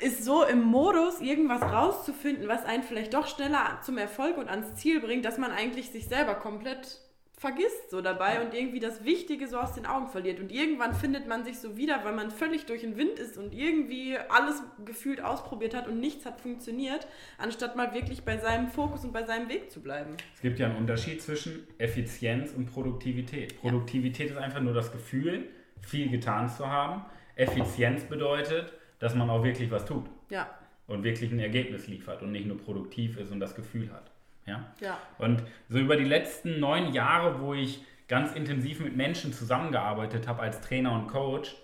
ist 0.00 0.24
so 0.24 0.44
im 0.44 0.62
Modus, 0.62 1.20
irgendwas 1.20 1.62
rauszufinden, 1.62 2.48
was 2.48 2.64
einen 2.64 2.82
vielleicht 2.82 3.14
doch 3.14 3.26
schneller 3.26 3.78
zum 3.82 3.98
Erfolg 3.98 4.36
und 4.36 4.48
ans 4.48 4.74
Ziel 4.76 5.00
bringt, 5.00 5.24
dass 5.24 5.38
man 5.38 5.50
eigentlich 5.50 5.90
sich 5.90 6.06
selber 6.06 6.34
komplett 6.34 7.00
vergisst 7.38 7.90
so 7.90 8.00
dabei 8.00 8.44
und 8.44 8.52
irgendwie 8.52 8.80
das 8.80 9.04
Wichtige 9.04 9.46
so 9.46 9.58
aus 9.58 9.72
den 9.72 9.86
Augen 9.86 10.08
verliert. 10.08 10.40
Und 10.40 10.50
irgendwann 10.50 10.92
findet 10.92 11.28
man 11.28 11.44
sich 11.44 11.58
so 11.58 11.76
wieder, 11.76 12.04
weil 12.04 12.12
man 12.12 12.32
völlig 12.32 12.66
durch 12.66 12.80
den 12.80 12.96
Wind 12.96 13.18
ist 13.18 13.38
und 13.38 13.54
irgendwie 13.54 14.16
alles 14.28 14.60
gefühlt 14.84 15.22
ausprobiert 15.22 15.74
hat 15.74 15.86
und 15.86 16.00
nichts 16.00 16.26
hat 16.26 16.40
funktioniert, 16.40 17.06
anstatt 17.38 17.76
mal 17.76 17.94
wirklich 17.94 18.24
bei 18.24 18.38
seinem 18.38 18.68
Fokus 18.68 19.04
und 19.04 19.12
bei 19.12 19.22
seinem 19.22 19.48
Weg 19.48 19.70
zu 19.70 19.80
bleiben. 19.80 20.16
Es 20.34 20.40
gibt 20.40 20.58
ja 20.58 20.66
einen 20.66 20.76
Unterschied 20.76 21.22
zwischen 21.22 21.66
Effizienz 21.78 22.52
und 22.52 22.66
Produktivität. 22.66 23.60
Produktivität 23.60 24.30
ist 24.30 24.36
einfach 24.36 24.60
nur 24.60 24.74
das 24.74 24.90
Gefühl, 24.90 25.48
viel 25.80 26.10
getan 26.10 26.48
zu 26.48 26.68
haben. 26.68 27.04
Effizienz 27.36 28.02
bedeutet, 28.02 28.72
dass 28.98 29.14
man 29.14 29.30
auch 29.30 29.44
wirklich 29.44 29.70
was 29.70 29.84
tut 29.84 30.06
Ja, 30.28 30.50
und 30.88 31.04
wirklich 31.04 31.30
ein 31.30 31.38
Ergebnis 31.38 31.86
liefert 31.86 32.22
und 32.22 32.32
nicht 32.32 32.46
nur 32.46 32.58
produktiv 32.58 33.16
ist 33.18 33.30
und 33.30 33.38
das 33.38 33.54
Gefühl 33.54 33.92
hat. 33.92 34.10
Ja? 34.48 34.64
ja, 34.80 34.98
Und 35.18 35.42
so 35.68 35.78
über 35.78 35.96
die 35.96 36.04
letzten 36.04 36.58
neun 36.58 36.92
Jahre, 36.92 37.40
wo 37.40 37.54
ich 37.54 37.84
ganz 38.08 38.32
intensiv 38.32 38.80
mit 38.80 38.96
Menschen 38.96 39.32
zusammengearbeitet 39.32 40.26
habe 40.26 40.42
als 40.42 40.60
Trainer 40.60 40.92
und 40.92 41.08
Coach, 41.08 41.54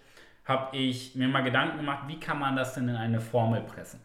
habe 0.45 0.77
ich 0.77 1.15
mir 1.15 1.27
mal 1.27 1.43
Gedanken 1.43 1.79
gemacht, 1.79 2.05
wie 2.07 2.21
kann 2.21 2.39
man 2.39 2.55
das 2.55 2.75
denn 2.75 2.89
in 2.89 2.97
eine 2.97 3.21
Formel 3.21 3.63
pressen? 3.63 4.01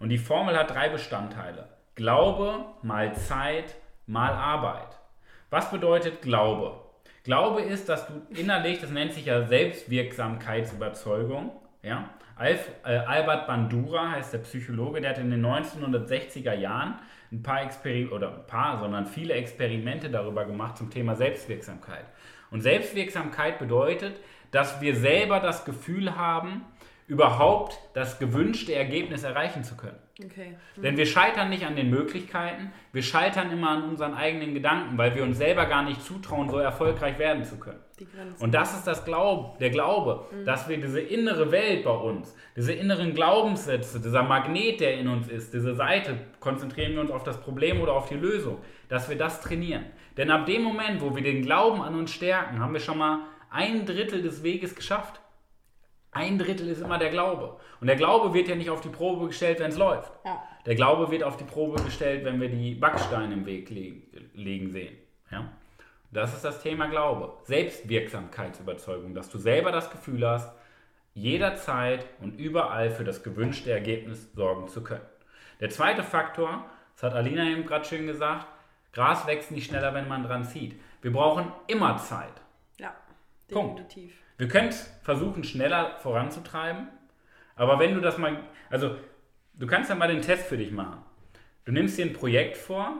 Und 0.00 0.08
die 0.08 0.16
Formel 0.16 0.56
hat 0.56 0.70
drei 0.70 0.88
Bestandteile. 0.88 1.68
Glaube 1.94 2.64
mal 2.82 3.14
Zeit 3.14 3.74
mal 4.06 4.32
Arbeit. 4.32 4.98
Was 5.50 5.70
bedeutet 5.70 6.22
Glaube? 6.22 6.80
Glaube 7.22 7.60
ist, 7.62 7.88
dass 7.88 8.06
du 8.06 8.22
innerlich, 8.30 8.80
das 8.80 8.90
nennt 8.90 9.12
sich 9.12 9.26
ja 9.26 9.46
Selbstwirksamkeitsüberzeugung, 9.46 11.52
ja? 11.82 12.08
Alf, 12.36 12.68
äh, 12.84 12.96
Albert 12.96 13.46
Bandura 13.46 14.10
heißt 14.10 14.32
der 14.32 14.38
Psychologe, 14.38 15.00
der 15.00 15.10
hat 15.10 15.18
in 15.18 15.30
den 15.30 15.46
1960er 15.46 16.54
Jahren 16.54 16.96
ein 17.32 17.42
paar 17.42 17.62
Experimente, 17.62 18.14
oder 18.14 18.34
ein 18.34 18.46
paar, 18.46 18.78
sondern 18.78 19.06
viele 19.06 19.34
Experimente 19.34 20.10
darüber 20.10 20.44
gemacht 20.44 20.76
zum 20.76 20.90
Thema 20.90 21.14
Selbstwirksamkeit. 21.16 22.04
Und 22.50 22.60
Selbstwirksamkeit 22.60 23.58
bedeutet, 23.58 24.20
dass 24.50 24.80
wir 24.80 24.94
selber 24.94 25.40
das 25.40 25.64
Gefühl 25.64 26.16
haben, 26.16 26.62
überhaupt 27.06 27.78
das 27.92 28.18
gewünschte 28.18 28.74
Ergebnis 28.74 29.24
erreichen 29.24 29.62
zu 29.62 29.76
können. 29.76 29.98
okay. 30.24 30.56
Denn 30.76 30.96
wir 30.96 31.04
scheitern 31.06 31.50
nicht 31.50 31.66
an 31.66 31.76
den 31.76 31.90
Möglichkeiten, 31.90 32.72
wir 32.92 33.02
scheitern 33.02 33.50
immer 33.50 33.70
an 33.70 33.84
unseren 33.90 34.14
eigenen 34.14 34.54
Gedanken, 34.54 34.96
weil 34.96 35.14
wir 35.14 35.22
uns 35.22 35.36
selber 35.36 35.66
gar 35.66 35.82
nicht 35.82 36.02
zutrauen, 36.02 36.48
so 36.48 36.58
erfolgreich 36.58 37.18
werden 37.18 37.44
zu 37.44 37.58
können. 37.58 37.80
Und 38.40 38.54
das 38.54 38.74
ist 38.74 38.86
das 38.86 39.04
Glaub, 39.04 39.58
der 39.58 39.70
Glaube, 39.70 40.26
dass 40.44 40.68
wir 40.68 40.78
diese 40.78 41.00
innere 41.00 41.52
Welt 41.52 41.84
bei 41.84 41.90
uns, 41.90 42.34
diese 42.56 42.72
inneren 42.72 43.14
Glaubenssätze, 43.14 44.00
dieser 44.00 44.22
Magnet, 44.22 44.80
der 44.80 44.98
in 44.98 45.08
uns 45.08 45.28
ist, 45.28 45.54
diese 45.54 45.74
Seite, 45.74 46.18
konzentrieren 46.40 46.94
wir 46.94 47.00
uns 47.02 47.10
auf 47.10 47.22
das 47.22 47.40
Problem 47.40 47.80
oder 47.80 47.92
auf 47.92 48.08
die 48.08 48.16
Lösung, 48.16 48.58
dass 48.88 49.08
wir 49.08 49.16
das 49.16 49.40
trainieren. 49.40 49.84
Denn 50.16 50.30
ab 50.30 50.46
dem 50.46 50.62
Moment, 50.62 51.02
wo 51.02 51.14
wir 51.14 51.22
den 51.22 51.42
Glauben 51.42 51.82
an 51.82 51.94
uns 51.94 52.12
stärken, 52.12 52.60
haben 52.60 52.72
wir 52.72 52.80
schon 52.80 52.98
mal 52.98 53.20
ein 53.50 53.86
Drittel 53.86 54.22
des 54.22 54.42
Weges 54.42 54.74
geschafft. 54.74 55.20
Ein 56.14 56.38
Drittel 56.38 56.68
ist 56.68 56.80
immer 56.80 56.98
der 56.98 57.10
Glaube. 57.10 57.56
Und 57.80 57.88
der 57.88 57.96
Glaube 57.96 58.32
wird 58.32 58.48
ja 58.48 58.54
nicht 58.54 58.70
auf 58.70 58.80
die 58.80 58.88
Probe 58.88 59.26
gestellt, 59.26 59.60
wenn 59.60 59.70
es 59.70 59.76
läuft. 59.76 60.12
Ja. 60.24 60.42
Der 60.64 60.74
Glaube 60.74 61.10
wird 61.10 61.24
auf 61.24 61.36
die 61.36 61.44
Probe 61.44 61.82
gestellt, 61.82 62.24
wenn 62.24 62.40
wir 62.40 62.48
die 62.48 62.74
Backsteine 62.74 63.34
im 63.34 63.44
Weg 63.44 63.68
liegen, 63.68 64.70
sehen. 64.70 64.96
Ja? 65.30 65.52
Das 66.10 66.32
ist 66.32 66.44
das 66.44 66.62
Thema 66.62 66.86
Glaube. 66.86 67.34
Selbstwirksamkeitsüberzeugung, 67.42 69.14
dass 69.14 69.28
du 69.28 69.38
selber 69.38 69.72
das 69.72 69.90
Gefühl 69.90 70.26
hast, 70.26 70.54
jederzeit 71.12 72.06
und 72.20 72.38
überall 72.38 72.90
für 72.90 73.04
das 73.04 73.22
gewünschte 73.22 73.72
Ergebnis 73.72 74.32
sorgen 74.34 74.68
zu 74.68 74.82
können. 74.82 75.04
Der 75.60 75.70
zweite 75.70 76.02
Faktor, 76.02 76.64
das 76.94 77.02
hat 77.02 77.14
Alina 77.14 77.44
eben 77.44 77.66
gerade 77.66 77.84
schön 77.84 78.06
gesagt, 78.06 78.46
Gras 78.92 79.26
wächst 79.26 79.50
nicht 79.50 79.66
schneller, 79.66 79.92
wenn 79.94 80.08
man 80.08 80.22
dran 80.22 80.44
zieht. 80.44 80.80
Wir 81.02 81.12
brauchen 81.12 81.52
immer 81.66 81.96
Zeit. 81.98 82.32
Ja, 83.48 83.56
Punkt. 83.56 83.78
definitiv. 83.78 84.14
Wir 84.36 84.48
können 84.48 84.68
es 84.68 84.90
versuchen, 85.02 85.44
schneller 85.44 85.96
voranzutreiben, 85.98 86.88
aber 87.56 87.78
wenn 87.78 87.94
du 87.94 88.00
das 88.00 88.18
mal, 88.18 88.36
also 88.68 88.96
du 89.54 89.66
kannst 89.66 89.90
ja 89.90 89.96
mal 89.96 90.08
den 90.08 90.22
Test 90.22 90.46
für 90.46 90.56
dich 90.56 90.72
machen. 90.72 90.98
Du 91.64 91.72
nimmst 91.72 91.96
dir 91.96 92.06
ein 92.06 92.12
Projekt 92.12 92.56
vor 92.56 92.94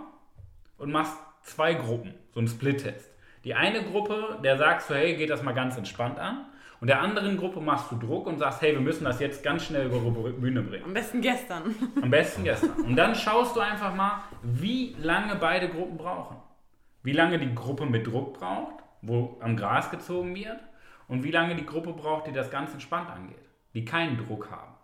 und 0.79 0.93
machst 0.93 1.17
zwei 1.43 1.75
Gruppen, 1.75 2.15
so 2.33 2.41
einen 2.41 2.49
Split-Test. 2.49 3.11
Die 3.45 3.55
eine 3.55 3.83
Gruppe, 3.83 4.39
der 4.43 4.57
sagst 4.57 4.89
du, 4.89 4.95
hey, 4.95 5.17
geht 5.17 5.29
das 5.29 5.43
mal 5.43 5.53
ganz 5.53 5.77
entspannt 5.77 6.19
an. 6.19 6.47
Und 6.81 6.89
der 6.89 7.01
anderen 7.01 7.37
Gruppe 7.37 7.61
machst 7.61 7.91
du 7.91 7.97
Druck 7.97 8.27
und 8.27 8.39
sagst, 8.39 8.61
hey, 8.63 8.73
wir 8.73 8.81
müssen 8.81 9.05
das 9.05 9.21
jetzt 9.21 9.43
ganz 9.43 9.65
schnell 9.65 9.87
über 9.87 9.99
die 9.99 10.33
Bühne 10.33 10.63
bringen. 10.63 10.85
Am 10.85 10.93
besten 10.95 11.21
gestern. 11.21 11.75
Am 12.03 12.11
besten 12.11 12.45
gestern. 12.45 12.73
Und 12.85 12.97
dann 12.97 13.15
schaust 13.15 13.57
du 13.57 13.61
einfach 13.61 13.95
mal, 13.95 14.25
wie 14.43 14.95
lange 14.99 15.37
beide 15.37 15.69
Gruppen 15.69 15.97
brauchen. 15.97 16.37
Wie 17.03 17.13
lange 17.13 17.39
die 17.39 17.55
Gruppe 17.55 17.87
mit 17.87 18.07
Druck 18.07 18.39
braucht, 18.39 18.84
wo 19.07 19.39
am 19.41 19.57
Gras 19.57 19.91
gezogen 19.91 20.35
wird, 20.35 20.61
und 21.09 21.23
wie 21.23 21.31
lange 21.31 21.55
die 21.55 21.67
Gruppe 21.67 21.93
braucht, 21.93 22.27
die 22.27 22.33
das 22.33 22.51
ganz 22.51 22.73
entspannt 22.73 23.11
angeht, 23.11 23.49
die 23.75 23.85
keinen 23.85 24.17
Druck 24.17 24.51
haben. 24.51 24.75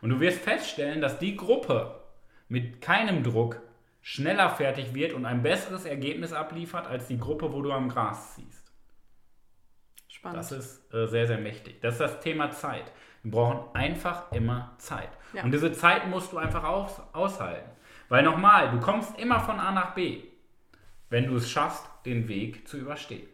Und 0.00 0.10
du 0.10 0.20
wirst 0.20 0.40
feststellen, 0.40 1.00
dass 1.00 1.18
die 1.18 1.36
Gruppe 1.36 2.00
mit 2.48 2.80
keinem 2.80 3.22
Druck 3.22 3.60
schneller 4.02 4.50
fertig 4.50 4.94
wird 4.94 5.12
und 5.12 5.26
ein 5.26 5.42
besseres 5.42 5.84
Ergebnis 5.84 6.32
abliefert 6.32 6.86
als 6.86 7.06
die 7.06 7.18
Gruppe, 7.18 7.52
wo 7.52 7.62
du 7.62 7.70
am 7.72 7.88
Gras 7.88 8.34
ziehst. 8.34 8.72
Spannend. 10.08 10.38
Das 10.38 10.52
ist 10.52 10.92
äh, 10.92 11.06
sehr, 11.06 11.26
sehr 11.26 11.38
mächtig. 11.38 11.80
Das 11.80 11.94
ist 11.94 12.00
das 12.00 12.20
Thema 12.20 12.50
Zeit. 12.50 12.90
Wir 13.22 13.30
brauchen 13.30 13.74
einfach 13.74 14.32
immer 14.32 14.74
Zeit. 14.78 15.10
Ja. 15.34 15.44
Und 15.44 15.52
diese 15.52 15.72
Zeit 15.72 16.08
musst 16.08 16.32
du 16.32 16.38
einfach 16.38 16.64
aus, 16.64 17.00
aushalten. 17.12 17.70
Weil 18.08 18.24
nochmal, 18.24 18.70
du 18.70 18.80
kommst 18.80 19.18
immer 19.18 19.38
von 19.40 19.60
A 19.60 19.70
nach 19.70 19.94
B, 19.94 20.24
wenn 21.10 21.26
du 21.26 21.36
es 21.36 21.48
schaffst, 21.48 21.84
den 22.06 22.26
Weg 22.26 22.66
zu 22.66 22.78
überstehen. 22.78 23.28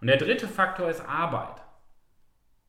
Und 0.00 0.06
der 0.06 0.16
dritte 0.16 0.48
Faktor 0.48 0.88
ist 0.88 1.06
Arbeit. 1.06 1.62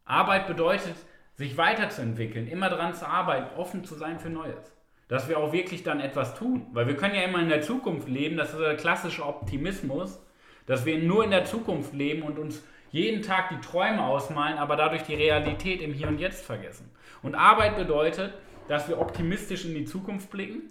Arbeit 0.06 0.48
bedeutet, 0.48 0.96
sich 1.36 1.58
weiterzuentwickeln, 1.58 2.48
immer 2.48 2.70
daran 2.70 2.94
zu 2.94 3.08
arbeiten, 3.08 3.58
offen 3.58 3.84
zu 3.86 3.96
sein 3.96 4.20
für 4.20 4.30
Neues. 4.30 4.76
Dass 5.08 5.28
wir 5.28 5.40
auch 5.40 5.54
wirklich 5.54 5.84
dann 5.84 6.00
etwas 6.00 6.36
tun. 6.36 6.68
Weil 6.74 6.88
wir 6.88 6.96
können 6.96 7.16
ja 7.16 7.24
immer 7.24 7.40
in 7.40 7.50
der 7.50 7.62
Zukunft 7.62 8.08
leben, 8.08 8.38
das 8.38 8.54
ist 8.54 8.60
der 8.60 8.78
klassische 8.78 9.26
Optimismus, 9.26 10.22
dass 10.66 10.86
wir 10.86 11.00
nur 11.00 11.24
in 11.24 11.32
der 11.32 11.46
Zukunft 11.46 11.94
leben 11.94 12.22
und 12.22 12.38
uns 12.38 12.64
jeden 12.92 13.22
Tag 13.22 13.50
die 13.50 13.62
Träume 13.62 14.04
ausmalen, 14.04 14.58
aber 14.58 14.76
dadurch 14.76 15.04
die 15.04 15.16
Realität 15.16 15.82
im 15.82 15.94
Hier 15.94 16.08
und 16.08 16.20
Jetzt 16.20 16.46
vergessen. 16.46 16.92
Und 17.24 17.36
Arbeit 17.36 17.78
bedeutet, 17.78 18.34
dass 18.68 18.88
wir 18.88 19.00
optimistisch 19.00 19.66
in 19.66 19.74
die 19.74 19.86
Zukunft 19.86 20.30
blicken, 20.30 20.70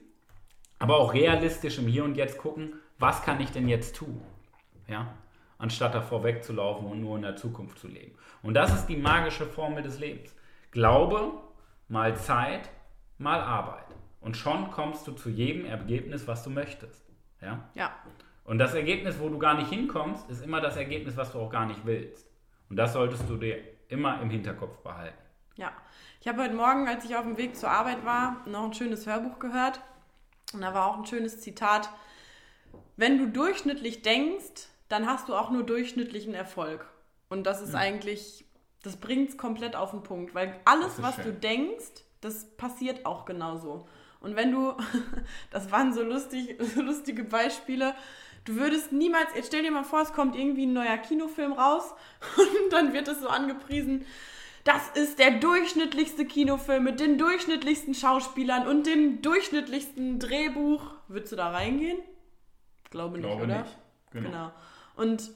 aber 0.78 0.98
auch 0.98 1.12
realistisch 1.12 1.78
im 1.78 1.86
Hier 1.86 2.04
und 2.04 2.16
Jetzt 2.16 2.38
gucken, 2.38 2.74
was 2.98 3.22
kann 3.22 3.40
ich 3.40 3.50
denn 3.50 3.68
jetzt 3.68 3.96
tun? 3.96 4.20
Ja? 4.86 5.14
Anstatt 5.60 5.94
davor 5.94 6.24
wegzulaufen 6.24 6.86
und 6.86 7.00
nur 7.00 7.16
in 7.16 7.22
der 7.22 7.36
Zukunft 7.36 7.78
zu 7.78 7.86
leben. 7.86 8.16
Und 8.42 8.54
das 8.54 8.74
ist 8.74 8.86
die 8.86 8.96
magische 8.96 9.46
Formel 9.46 9.82
des 9.82 9.98
Lebens. 10.00 10.34
Glaube 10.72 11.32
mal 11.88 12.16
Zeit 12.16 12.70
mal 13.18 13.40
Arbeit. 13.40 13.86
Und 14.20 14.36
schon 14.36 14.70
kommst 14.70 15.06
du 15.06 15.12
zu 15.12 15.28
jedem 15.30 15.66
Ergebnis, 15.66 16.26
was 16.26 16.42
du 16.42 16.50
möchtest. 16.50 17.04
Ja? 17.40 17.68
ja. 17.74 17.92
Und 18.44 18.58
das 18.58 18.74
Ergebnis, 18.74 19.18
wo 19.20 19.28
du 19.28 19.38
gar 19.38 19.54
nicht 19.54 19.70
hinkommst, 19.70 20.28
ist 20.28 20.42
immer 20.42 20.60
das 20.60 20.76
Ergebnis, 20.76 21.16
was 21.16 21.32
du 21.32 21.38
auch 21.38 21.50
gar 21.50 21.66
nicht 21.66 21.84
willst. 21.86 22.26
Und 22.68 22.76
das 22.76 22.92
solltest 22.92 23.28
du 23.28 23.36
dir 23.36 23.58
immer 23.88 24.20
im 24.20 24.30
Hinterkopf 24.30 24.78
behalten. 24.78 25.18
Ja, 25.56 25.72
ich 26.20 26.28
habe 26.28 26.42
heute 26.42 26.54
Morgen, 26.54 26.88
als 26.88 27.04
ich 27.04 27.16
auf 27.16 27.22
dem 27.22 27.36
Weg 27.36 27.56
zur 27.56 27.70
Arbeit 27.70 28.04
war, 28.04 28.42
noch 28.46 28.64
ein 28.64 28.74
schönes 28.74 29.06
Hörbuch 29.06 29.38
gehört. 29.38 29.80
Und 30.52 30.62
da 30.62 30.74
war 30.74 30.86
auch 30.86 30.98
ein 30.98 31.06
schönes 31.06 31.40
Zitat. 31.40 31.90
Wenn 32.96 33.18
du 33.18 33.28
durchschnittlich 33.28 34.02
denkst, 34.02 34.68
dann 34.90 35.06
hast 35.06 35.28
du 35.28 35.34
auch 35.34 35.50
nur 35.50 35.62
durchschnittlichen 35.62 36.34
Erfolg. 36.34 36.86
Und 37.30 37.44
das 37.44 37.62
ist 37.62 37.74
eigentlich, 37.76 38.44
das 38.82 38.96
bringt 38.96 39.30
es 39.30 39.38
komplett 39.38 39.76
auf 39.76 39.92
den 39.92 40.02
Punkt. 40.02 40.34
Weil 40.34 40.60
alles, 40.64 41.00
was 41.00 41.14
schön. 41.14 41.26
du 41.26 41.32
denkst, 41.32 42.04
das 42.20 42.44
passiert 42.56 43.06
auch 43.06 43.24
genauso. 43.24 43.86
Und 44.20 44.34
wenn 44.34 44.50
du, 44.50 44.74
das 45.50 45.70
waren 45.70 45.92
so, 45.92 46.02
lustig, 46.02 46.56
so 46.74 46.82
lustige 46.82 47.22
Beispiele, 47.22 47.94
du 48.44 48.56
würdest 48.56 48.90
niemals, 48.90 49.28
jetzt 49.36 49.46
stell 49.46 49.62
dir 49.62 49.70
mal 49.70 49.84
vor, 49.84 50.02
es 50.02 50.12
kommt 50.12 50.34
irgendwie 50.34 50.66
ein 50.66 50.72
neuer 50.72 50.98
Kinofilm 50.98 51.52
raus 51.52 51.94
und 52.36 52.72
dann 52.72 52.92
wird 52.92 53.06
es 53.06 53.20
so 53.20 53.28
angepriesen, 53.28 54.04
das 54.64 54.90
ist 54.90 55.20
der 55.20 55.38
durchschnittlichste 55.38 56.26
Kinofilm 56.26 56.82
mit 56.82 56.98
den 56.98 57.16
durchschnittlichsten 57.16 57.94
Schauspielern 57.94 58.66
und 58.66 58.86
dem 58.86 59.22
durchschnittlichsten 59.22 60.18
Drehbuch. 60.18 60.82
Würdest 61.08 61.32
du 61.32 61.36
da 61.36 61.50
reingehen? 61.50 61.98
Glaube 62.90 63.18
nicht, 63.18 63.26
Glaube 63.26 63.44
oder? 63.44 63.62
nicht. 63.62 63.78
Genau. 64.10 64.28
Genau. 64.28 64.52
Und 65.00 65.30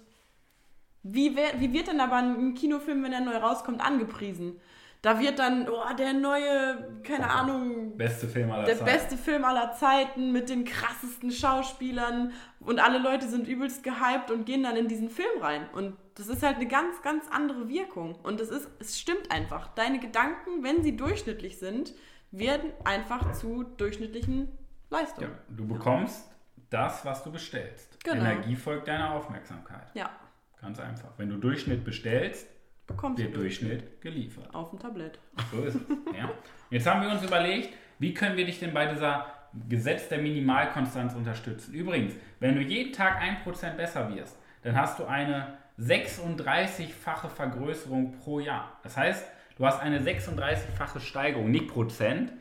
wie, 1.03 1.35
wer, 1.37 1.61
wie 1.61 1.73
wird 1.73 1.89
denn 1.89 2.01
aber 2.01 2.17
ein 2.17 2.55
Kinofilm, 2.55 3.03
wenn 3.03 3.13
er 3.13 3.21
neu 3.21 3.37
rauskommt, 3.37 3.81
angepriesen? 3.81 4.61
Da 5.03 5.21
wird 5.21 5.39
dann, 5.39 5.69
oh, 5.69 5.95
der 5.99 6.15
neue, 6.15 7.01
keine 7.03 7.29
Ahnung, 7.29 7.95
Beste 7.99 8.27
Film 8.27 8.51
aller 8.51 8.65
der 8.65 8.79
Zeiten. 8.79 8.85
beste 8.87 9.17
Film 9.19 9.45
aller 9.45 9.73
Zeiten 9.73 10.33
mit 10.33 10.49
den 10.49 10.65
krassesten 10.65 11.31
Schauspielern 11.31 12.33
und 12.61 12.79
alle 12.79 12.99
Leute 12.99 13.29
sind 13.29 13.47
übelst 13.47 13.83
gehypt 13.83 14.31
und 14.31 14.47
gehen 14.47 14.63
dann 14.63 14.77
in 14.77 14.89
diesen 14.89 15.11
Film 15.11 15.43
rein. 15.43 15.69
Und 15.75 15.95
das 16.15 16.29
ist 16.29 16.43
halt 16.43 16.57
eine 16.57 16.69
ganz, 16.69 17.03
ganz 17.03 17.27
andere 17.31 17.69
Wirkung. 17.69 18.15
Und 18.23 18.41
es 18.41 18.49
ist, 18.49 18.67
es 18.79 18.99
stimmt 18.99 19.31
einfach. 19.31 19.75
Deine 19.75 20.01
Gedanken, 20.01 20.63
wenn 20.63 20.83
sie 20.83 20.97
durchschnittlich 20.97 21.59
sind, 21.59 21.93
werden 22.31 22.73
einfach 22.85 23.33
zu 23.33 23.65
durchschnittlichen 23.77 24.49
Leistungen. 24.89 25.33
Ja, 25.33 25.39
du 25.55 25.67
bekommst 25.67 26.31
das, 26.71 27.05
was 27.05 27.23
du 27.23 27.31
bestellst. 27.31 27.94
Genau. 28.05 28.21
Energie 28.25 28.55
folgt 28.55 28.87
deiner 28.89 29.13
Aufmerksamkeit. 29.13 29.89
Ja, 29.95 30.11
Ganz 30.61 30.81
einfach. 30.81 31.11
Wenn 31.19 31.29
du 31.29 31.37
Durchschnitt 31.37 31.85
bestellst, 31.85 32.47
bekommst 32.87 33.19
wird 33.23 33.35
du 33.35 33.41
Durchschnitt 33.41 34.01
geliefert. 34.01 34.55
auf 34.55 34.71
dem 34.71 34.79
Tablett. 34.79 35.19
So 35.51 35.63
ist 35.63 35.75
es. 35.75 35.83
Ja. 36.17 36.31
Jetzt 36.71 36.87
haben 36.87 37.03
wir 37.03 37.11
uns 37.11 37.23
überlegt, 37.23 37.75
wie 37.99 38.15
können 38.15 38.37
wir 38.39 38.47
dich 38.47 38.61
denn 38.61 38.73
bei 38.73 38.87
dieser 38.87 39.27
Gesetz 39.69 40.09
der 40.09 40.19
Minimalkonstanz 40.19 41.15
unterstützen? 41.15 41.75
Übrigens, 41.75 42.15
wenn 42.41 42.55
du 42.55 42.63
jeden 42.63 42.93
Tag 42.95 43.21
1% 43.23 43.73
besser 43.75 44.15
wirst, 44.15 44.39
dann 44.63 44.75
hast 44.75 44.99
du 44.99 45.05
eine 45.05 45.59
36-fache 45.79 47.29
Vergrößerung 47.29 48.13
pro 48.13 48.41
Jahr. 48.41 48.79
Das 48.83 48.97
heißt, 48.97 49.27
du 49.59 49.67
hast 49.67 49.81
eine 49.83 50.01
36-fache 50.01 51.01
Steigerung, 51.01 51.51
nicht 51.51 51.69
Prozent, 51.69 52.33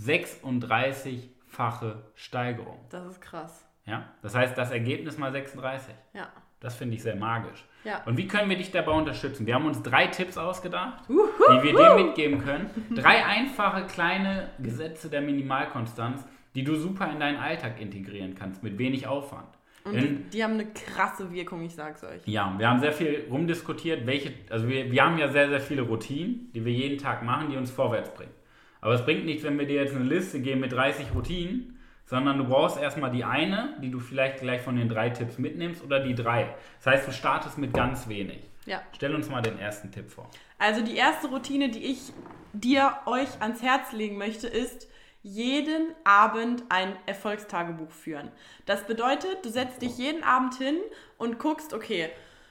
36-fache 0.00 1.96
Steigerung. 2.14 2.80
Das 2.90 3.06
ist 3.06 3.20
krass. 3.20 3.67
Ja? 3.88 4.04
Das 4.22 4.34
heißt, 4.34 4.56
das 4.58 4.70
Ergebnis 4.70 5.18
mal 5.18 5.32
36. 5.32 5.94
Ja. 6.14 6.28
Das 6.60 6.74
finde 6.74 6.96
ich 6.96 7.02
sehr 7.02 7.14
magisch. 7.16 7.64
Ja. 7.84 8.02
Und 8.04 8.16
wie 8.16 8.26
können 8.26 8.50
wir 8.50 8.56
dich 8.56 8.70
dabei 8.72 8.90
unterstützen? 8.92 9.46
Wir 9.46 9.54
haben 9.54 9.66
uns 9.66 9.80
drei 9.82 10.08
Tipps 10.08 10.36
ausgedacht, 10.36 11.04
die 11.08 11.62
wir 11.62 11.72
dir 11.72 11.94
mitgeben 12.04 12.42
können. 12.44 12.68
Drei 12.94 13.24
einfache 13.24 13.86
kleine 13.86 14.50
Gesetze 14.58 15.08
der 15.08 15.20
Minimalkonstanz, 15.20 16.24
die 16.56 16.64
du 16.64 16.74
super 16.74 17.10
in 17.12 17.20
deinen 17.20 17.38
Alltag 17.38 17.80
integrieren 17.80 18.34
kannst, 18.34 18.62
mit 18.64 18.76
wenig 18.78 19.06
Aufwand. 19.06 19.46
Und 19.84 19.94
Denn- 19.94 20.24
die, 20.24 20.30
die 20.30 20.44
haben 20.44 20.54
eine 20.54 20.66
krasse 20.66 21.32
Wirkung, 21.32 21.62
ich 21.62 21.74
sag's 21.76 22.02
euch. 22.02 22.20
ja, 22.26 22.52
wir 22.58 22.68
haben 22.68 22.80
sehr 22.80 22.92
viel 22.92 23.24
rumdiskutiert, 23.30 24.04
welche, 24.06 24.32
also 24.50 24.68
wir, 24.68 24.90
wir 24.90 25.04
haben 25.04 25.16
ja 25.16 25.28
sehr, 25.28 25.48
sehr 25.48 25.60
viele 25.60 25.82
Routinen, 25.82 26.50
die 26.52 26.64
wir 26.64 26.72
jeden 26.72 26.98
Tag 26.98 27.22
machen, 27.22 27.50
die 27.50 27.56
uns 27.56 27.70
vorwärts 27.70 28.12
bringen. 28.12 28.32
Aber 28.80 28.94
es 28.94 29.04
bringt 29.04 29.24
nichts, 29.24 29.44
wenn 29.44 29.58
wir 29.58 29.66
dir 29.66 29.82
jetzt 29.82 29.94
eine 29.94 30.04
Liste 30.04 30.40
geben 30.40 30.60
mit 30.60 30.72
30 30.72 31.06
Routinen, 31.14 31.77
sondern 32.08 32.38
du 32.38 32.44
brauchst 32.44 32.80
erstmal 32.80 33.10
die 33.10 33.22
eine, 33.22 33.76
die 33.82 33.90
du 33.90 34.00
vielleicht 34.00 34.40
gleich 34.40 34.62
von 34.62 34.76
den 34.76 34.88
drei 34.88 35.10
Tipps 35.10 35.36
mitnimmst, 35.36 35.84
oder 35.84 36.00
die 36.00 36.14
drei. 36.14 36.54
Das 36.78 36.94
heißt, 36.94 37.08
du 37.08 37.12
startest 37.12 37.58
mit 37.58 37.74
ganz 37.74 38.08
wenig. 38.08 38.40
Ja. 38.64 38.80
Stell 38.94 39.14
uns 39.14 39.28
mal 39.28 39.42
den 39.42 39.58
ersten 39.58 39.92
Tipp 39.92 40.10
vor. 40.10 40.30
Also 40.58 40.82
die 40.82 40.96
erste 40.96 41.28
Routine, 41.28 41.68
die 41.68 41.84
ich 41.84 42.12
dir 42.54 42.94
euch 43.04 43.28
ans 43.40 43.62
Herz 43.62 43.92
legen 43.92 44.16
möchte, 44.16 44.46
ist 44.46 44.88
jeden 45.22 45.94
Abend 46.04 46.64
ein 46.70 46.96
Erfolgstagebuch 47.04 47.90
führen. 47.90 48.30
Das 48.64 48.86
bedeutet, 48.86 49.44
du 49.44 49.50
setzt 49.50 49.82
dich 49.82 49.98
jeden 49.98 50.24
Abend 50.24 50.54
hin 50.54 50.76
und 51.18 51.38
guckst, 51.38 51.74
okay, 51.74 52.08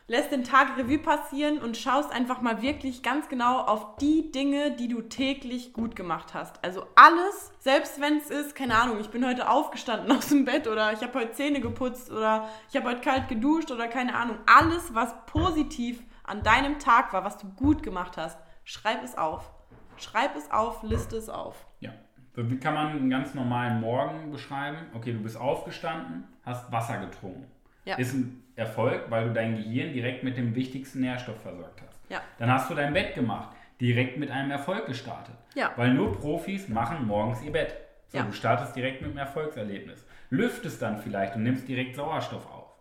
lässt 0.07 0.31
den 0.31 0.45
Tag 0.45 0.77
Revue 0.77 0.99
passieren 0.99 1.57
und 1.59 1.75
schaust 1.75 2.11
einfach 2.13 2.41
mal 2.41 2.61
wirklich 2.61 3.03
ganz 3.03 3.27
genau 3.27 3.59
auf 3.59 3.97
die 3.97 4.31
Dinge, 4.31 4.71
die 4.71 4.87
du 4.87 5.01
täglich 5.01 5.73
gut 5.73 5.97
gemacht 5.97 6.33
hast. 6.33 6.63
Also 6.63 6.85
alles, 6.95 7.51
selbst 7.59 7.99
wenn 7.99 8.17
es 8.17 8.29
ist, 8.29 8.55
keine 8.55 8.75
Ahnung, 8.75 8.99
ich 9.01 9.09
bin 9.09 9.25
heute 9.25 9.49
aufgestanden 9.49 10.11
aus 10.17 10.29
dem 10.29 10.45
Bett 10.45 10.67
oder 10.67 10.93
ich 10.93 11.01
habe 11.01 11.19
heute 11.19 11.33
Zähne 11.33 11.59
geputzt 11.59 12.09
oder 12.09 12.47
ich 12.69 12.77
habe 12.77 12.89
heute 12.89 13.01
kalt 13.01 13.27
geduscht 13.27 13.69
oder 13.69 13.87
keine 13.87 14.15
Ahnung, 14.15 14.37
alles, 14.45 14.93
was 14.95 15.13
positiv 15.25 16.01
an 16.23 16.41
deinem 16.41 16.79
Tag 16.79 17.11
war, 17.11 17.25
was 17.25 17.37
du 17.37 17.47
gut 17.49 17.83
gemacht 17.83 18.15
hast, 18.15 18.37
schreib 18.63 19.03
es 19.03 19.17
auf. 19.17 19.51
Schreib 19.97 20.35
es 20.37 20.49
auf, 20.51 20.83
liste 20.83 21.17
es 21.17 21.27
auf. 21.27 21.65
Ja. 21.79 21.91
So, 22.33 22.49
Wie 22.49 22.59
kann 22.59 22.75
man 22.75 22.87
einen 22.89 23.09
ganz 23.09 23.33
normalen 23.33 23.81
Morgen 23.81 24.31
beschreiben? 24.31 24.77
Okay, 24.93 25.11
du 25.11 25.19
bist 25.19 25.37
aufgestanden, 25.37 26.25
hast 26.43 26.71
Wasser 26.71 26.99
getrunken. 26.99 27.47
Ja. 27.83 27.95
Ist 27.95 28.13
ein 28.13 28.46
Erfolg, 28.57 29.05
weil 29.09 29.27
du 29.27 29.33
dein 29.33 29.55
Gehirn 29.55 29.93
direkt 29.93 30.23
mit 30.23 30.35
dem 30.35 30.55
wichtigsten 30.55 30.99
Nährstoff 31.01 31.41
versorgt 31.41 31.81
hast. 31.81 32.01
Ja. 32.09 32.21
Dann 32.39 32.51
hast 32.51 32.69
du 32.69 32.73
dein 32.75 32.93
Bett 32.93 33.13
gemacht, 33.15 33.55
direkt 33.79 34.17
mit 34.17 34.31
einem 34.31 34.51
Erfolg 34.51 34.87
gestartet. 34.87 35.35
Ja. 35.55 35.71
Weil 35.75 35.93
nur 35.93 36.17
Profis 36.19 36.67
machen 36.67 37.05
morgens 37.05 37.41
ihr 37.43 37.51
Bett. 37.51 37.75
So, 38.07 38.17
Ja. 38.17 38.23
Du 38.23 38.31
startest 38.33 38.75
direkt 38.75 39.01
mit 39.01 39.11
einem 39.11 39.19
Erfolgserlebnis. 39.19 40.05
Lüftest 40.29 40.81
dann 40.81 40.97
vielleicht 40.97 41.35
und 41.35 41.43
nimmst 41.43 41.67
direkt 41.67 41.95
Sauerstoff 41.95 42.45
auf. 42.51 42.73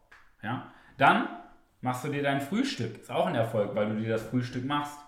Ja? 0.42 0.72
Dann 0.96 1.28
machst 1.82 2.04
du 2.04 2.08
dir 2.08 2.22
dein 2.22 2.40
Frühstück. 2.40 2.98
Ist 3.00 3.10
auch 3.10 3.26
ein 3.26 3.34
Erfolg, 3.34 3.74
weil 3.74 3.88
du 3.88 3.96
dir 3.96 4.08
das 4.08 4.22
Frühstück 4.22 4.64
machst. 4.64 4.98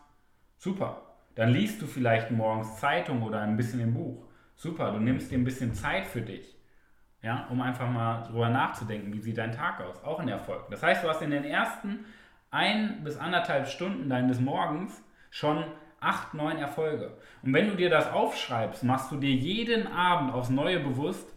Super. 0.59 1.03
Dann 1.35 1.51
liest 1.51 1.81
du 1.81 1.87
vielleicht 1.87 2.31
morgens 2.31 2.77
Zeitung 2.79 3.23
oder 3.23 3.41
ein 3.41 3.57
bisschen 3.57 3.81
im 3.81 3.95
Buch. 3.95 4.27
Super, 4.55 4.91
du 4.91 4.99
nimmst 4.99 5.31
dir 5.31 5.39
ein 5.39 5.45
bisschen 5.45 5.73
Zeit 5.73 6.07
für 6.07 6.21
dich. 6.21 6.58
Ja, 7.23 7.47
um 7.51 7.61
einfach 7.61 7.91
mal 7.91 8.23
drüber 8.23 8.49
nachzudenken, 8.49 9.13
wie 9.13 9.21
sieht 9.21 9.39
dein 9.39 9.53
Tag 9.53 9.81
aus. 9.81 10.03
Auch 10.05 10.21
ein 10.21 10.29
Erfolg. 10.29 10.71
Das 10.71 10.83
heißt, 10.83 11.03
du 11.03 11.09
hast 11.09 11.21
in 11.21 11.31
den 11.31 11.45
ersten 11.45 12.05
ein 12.51 13.03
bis 13.03 13.17
anderthalb 13.17 13.67
Stunden 13.67 14.09
deines 14.09 14.41
Morgens 14.41 15.03
schon 15.31 15.65
acht, 16.01 16.35
neun 16.35 16.59
Erfolge. 16.59 17.17
Und 17.43 17.53
wenn 17.53 17.69
du 17.69 17.75
dir 17.75 17.91
das 17.91 18.11
aufschreibst, 18.11 18.85
machst 18.85 19.11
du 19.11 19.17
dir 19.17 19.33
jeden 19.33 19.87
Abend 19.89 20.33
aufs 20.33 20.49
Neue 20.49 20.81
bewusst, 20.81 21.29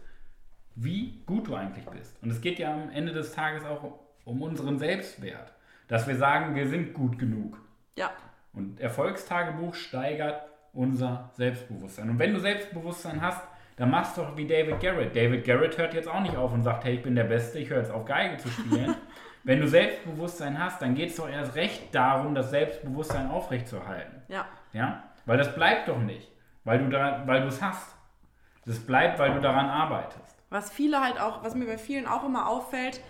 wie 0.74 1.22
gut 1.26 1.48
du 1.48 1.54
eigentlich 1.54 1.84
bist. 1.86 2.22
Und 2.22 2.30
es 2.30 2.40
geht 2.40 2.58
ja 2.58 2.72
am 2.72 2.90
Ende 2.90 3.12
des 3.12 3.32
Tages 3.32 3.64
auch 3.64 3.98
um 4.24 4.40
unseren 4.42 4.78
Selbstwert. 4.78 5.52
Dass 5.88 6.06
wir 6.06 6.16
sagen, 6.16 6.54
wir 6.54 6.68
sind 6.68 6.94
gut 6.94 7.18
genug. 7.18 7.58
Ja. 7.96 8.10
Und 8.52 8.80
Erfolgstagebuch 8.80 9.74
steigert 9.74 10.42
unser 10.72 11.30
Selbstbewusstsein. 11.34 12.08
Und 12.08 12.18
wenn 12.18 12.32
du 12.32 12.40
Selbstbewusstsein 12.40 13.20
hast, 13.20 13.42
dann 13.76 13.90
machst 13.90 14.16
du 14.16 14.22
doch 14.22 14.36
wie 14.36 14.46
David 14.46 14.80
Garrett. 14.80 15.16
David 15.16 15.44
Garrett 15.44 15.78
hört 15.78 15.94
jetzt 15.94 16.08
auch 16.08 16.20
nicht 16.20 16.36
auf 16.36 16.52
und 16.52 16.62
sagt, 16.62 16.84
hey, 16.84 16.94
ich 16.94 17.02
bin 17.02 17.14
der 17.14 17.24
Beste, 17.24 17.58
ich 17.58 17.70
höre 17.70 17.78
jetzt 17.78 17.90
auf 17.90 18.04
Geige 18.04 18.36
zu 18.36 18.48
spielen. 18.48 18.94
wenn 19.44 19.60
du 19.60 19.68
Selbstbewusstsein 19.68 20.58
hast, 20.62 20.82
dann 20.82 20.94
geht 20.94 21.10
es 21.10 21.16
doch 21.16 21.28
erst 21.28 21.54
recht 21.54 21.94
darum, 21.94 22.34
das 22.34 22.50
Selbstbewusstsein 22.50 23.30
aufrechtzuerhalten. 23.30 24.22
Ja. 24.28 24.46
Ja? 24.72 25.04
Weil 25.26 25.38
das 25.38 25.54
bleibt 25.54 25.88
doch 25.88 25.98
nicht, 25.98 26.30
weil 26.64 26.78
du 26.78 26.88
da, 26.88 27.22
weil 27.26 27.42
du 27.42 27.48
es 27.48 27.62
hast. 27.62 27.96
Das 28.64 28.78
bleibt, 28.78 29.18
weil 29.18 29.34
du 29.34 29.40
daran 29.40 29.66
arbeitest. 29.66 30.42
Was 30.50 30.70
viele 30.70 31.00
halt 31.00 31.20
auch, 31.20 31.42
was 31.42 31.54
mir 31.54 31.66
bei 31.66 31.78
vielen 31.78 32.06
auch 32.06 32.24
immer 32.24 32.48
auffällt, 32.48 33.00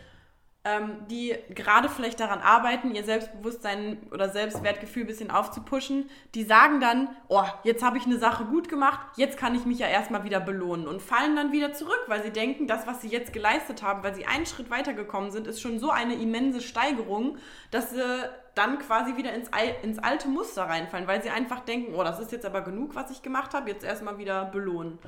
die 1.10 1.34
gerade 1.50 1.88
vielleicht 1.88 2.20
daran 2.20 2.38
arbeiten, 2.38 2.94
ihr 2.94 3.02
Selbstbewusstsein 3.02 3.98
oder 4.12 4.28
Selbstwertgefühl 4.28 5.02
ein 5.02 5.08
bisschen 5.08 5.32
aufzupuschen, 5.32 6.08
die 6.36 6.44
sagen 6.44 6.78
dann, 6.78 7.08
oh, 7.26 7.42
jetzt 7.64 7.82
habe 7.82 7.98
ich 7.98 8.06
eine 8.06 8.18
Sache 8.18 8.44
gut 8.44 8.68
gemacht, 8.68 9.00
jetzt 9.16 9.36
kann 9.36 9.56
ich 9.56 9.66
mich 9.66 9.80
ja 9.80 9.88
erstmal 9.88 10.22
wieder 10.22 10.38
belohnen 10.38 10.86
und 10.86 11.02
fallen 11.02 11.34
dann 11.34 11.50
wieder 11.50 11.72
zurück, 11.72 12.00
weil 12.06 12.22
sie 12.22 12.30
denken, 12.30 12.68
das, 12.68 12.86
was 12.86 13.00
sie 13.00 13.08
jetzt 13.08 13.32
geleistet 13.32 13.82
haben, 13.82 14.04
weil 14.04 14.14
sie 14.14 14.24
einen 14.24 14.46
Schritt 14.46 14.70
weitergekommen 14.70 15.32
sind, 15.32 15.48
ist 15.48 15.60
schon 15.60 15.80
so 15.80 15.90
eine 15.90 16.14
immense 16.14 16.60
Steigerung, 16.60 17.38
dass 17.72 17.90
sie 17.90 18.30
dann 18.54 18.78
quasi 18.78 19.16
wieder 19.16 19.32
ins, 19.32 19.52
Al- 19.52 19.74
ins 19.82 19.98
alte 19.98 20.28
Muster 20.28 20.62
reinfallen, 20.62 21.08
weil 21.08 21.24
sie 21.24 21.30
einfach 21.30 21.60
denken, 21.60 21.94
oh, 21.96 22.04
das 22.04 22.20
ist 22.20 22.30
jetzt 22.30 22.46
aber 22.46 22.60
genug, 22.60 22.94
was 22.94 23.10
ich 23.10 23.22
gemacht 23.22 23.52
habe, 23.52 23.68
jetzt 23.68 23.82
erstmal 23.82 24.18
wieder 24.18 24.44
belohnen. 24.44 25.00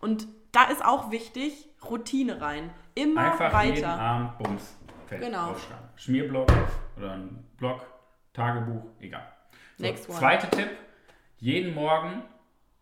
Und 0.00 0.28
da 0.52 0.64
ist 0.64 0.84
auch 0.84 1.10
wichtig, 1.10 1.70
Routine 1.88 2.42
rein. 2.42 2.70
Immer 2.94 3.32
Einfach 3.32 3.62
jeden 3.62 3.76
weiter. 3.78 3.98
Abend 3.98 4.38
Bums. 4.38 4.74
Fertig. 5.08 5.28
Genau. 5.28 5.50
Aufschreiben. 5.52 5.88
Schmierblock 5.96 6.52
oder 6.96 7.12
ein 7.12 7.44
Blog, 7.56 7.86
Tagebuch, 8.34 8.84
egal. 9.00 9.26
So, 9.76 9.84
Next 9.84 10.08
one. 10.08 10.18
Zweiter 10.18 10.50
Tipp. 10.50 10.68
Jeden 11.38 11.74
Morgen, 11.74 12.22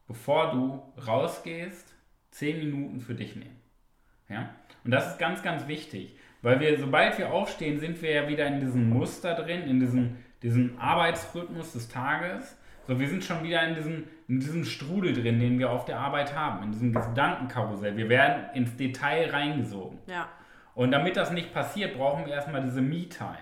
bevor 0.08 0.50
du 0.50 0.82
rausgehst, 1.06 1.94
10 2.30 2.58
Minuten 2.58 3.00
für 3.00 3.14
dich 3.14 3.36
nehmen. 3.36 3.60
Ja? 4.28 4.50
Und 4.84 4.90
das 4.90 5.12
ist 5.12 5.18
ganz, 5.18 5.42
ganz 5.42 5.68
wichtig. 5.68 6.18
Weil 6.42 6.60
wir, 6.60 6.78
sobald 6.78 7.16
wir 7.18 7.32
aufstehen, 7.32 7.78
sind 7.78 8.02
wir 8.02 8.10
ja 8.10 8.28
wieder 8.28 8.46
in 8.46 8.60
diesem 8.60 8.90
Muster 8.90 9.34
drin, 9.34 9.62
in 9.62 9.78
diesem, 9.78 10.16
diesem 10.42 10.78
Arbeitsrhythmus 10.78 11.72
des 11.72 11.88
Tages. 11.88 12.58
So, 12.86 12.98
wir 12.98 13.08
sind 13.08 13.24
schon 13.24 13.42
wieder 13.42 13.66
in 13.66 13.74
diesem, 13.74 14.04
in 14.28 14.40
diesem 14.40 14.64
Strudel 14.64 15.12
drin, 15.12 15.38
den 15.38 15.58
wir 15.58 15.70
auf 15.70 15.84
der 15.84 15.98
Arbeit 15.98 16.34
haben, 16.34 16.62
in 16.64 16.72
diesem 16.72 16.92
Gedankenkarussell. 16.92 17.96
Wir 17.96 18.08
werden 18.08 18.54
ins 18.54 18.76
Detail 18.76 19.30
reingesogen. 19.30 19.98
Ja. 20.06 20.28
Und 20.76 20.92
damit 20.92 21.16
das 21.16 21.32
nicht 21.32 21.52
passiert, 21.52 21.96
brauchen 21.96 22.26
wir 22.26 22.34
erstmal 22.34 22.62
diese 22.62 22.82
Me-Time. 22.82 23.38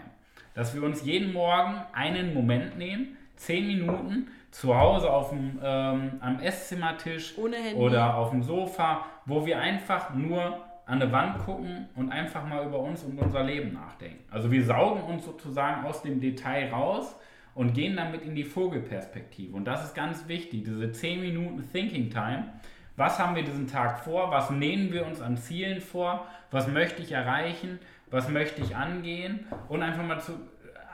Dass 0.55 0.73
wir 0.73 0.85
uns 0.85 1.05
jeden 1.05 1.33
Morgen 1.33 1.83
einen 1.93 2.33
Moment 2.33 2.79
nehmen, 2.79 3.17
Zehn 3.37 3.67
Minuten 3.67 4.29
zu 4.53 4.79
Hause 4.79 5.13
auf 5.13 5.31
dem, 5.31 5.59
ähm, 5.61 6.13
am 6.21 6.39
Esszimmertisch 6.39 7.37
oder 7.75 8.17
auf 8.17 8.31
dem 8.31 8.45
Sofa, 8.45 9.05
wo 9.27 9.45
wir 9.45 9.59
einfach 9.59 10.15
nur 10.15 10.65
an 10.87 11.03
eine 11.03 11.11
Wand 11.11 11.39
gucken 11.39 11.89
und 11.97 12.13
einfach 12.13 12.47
mal 12.47 12.65
über 12.65 12.79
uns 12.79 13.03
und 13.03 13.19
unser 13.19 13.43
Leben 13.43 13.73
nachdenken. 13.73 14.23
Also 14.31 14.53
wir 14.53 14.65
saugen 14.65 15.03
uns 15.03 15.25
sozusagen 15.25 15.85
aus 15.85 16.03
dem 16.03 16.21
Detail 16.21 16.71
raus 16.71 17.17
und 17.57 17.75
gehen 17.75 17.97
damit 17.97 18.23
in 18.23 18.37
die 18.37 18.45
Vogelperspektive. 18.45 19.57
Und 19.57 19.65
das 19.65 19.85
ist 19.85 19.95
ganz 19.95 20.29
wichtig, 20.29 20.63
diese 20.65 20.93
10 20.93 21.21
Minuten 21.21 21.69
Thinking 21.73 22.11
Time. 22.11 22.45
Was 22.97 23.19
haben 23.19 23.35
wir 23.35 23.43
diesen 23.43 23.67
Tag 23.67 24.01
vor? 24.01 24.31
Was 24.31 24.51
nehmen 24.51 24.93
wir 24.93 25.07
uns 25.07 25.21
an 25.21 25.37
Zielen 25.37 25.81
vor? 25.81 26.27
Was 26.51 26.69
möchte 26.69 27.03
ich 27.03 27.13
erreichen? 27.13 27.81
Was 28.11 28.29
möchte 28.29 28.63
ich 28.63 28.77
angehen? 28.77 29.47
Und 29.69 29.83
einfach 29.83 30.05
mal 30.05 30.21
zu, 30.21 30.33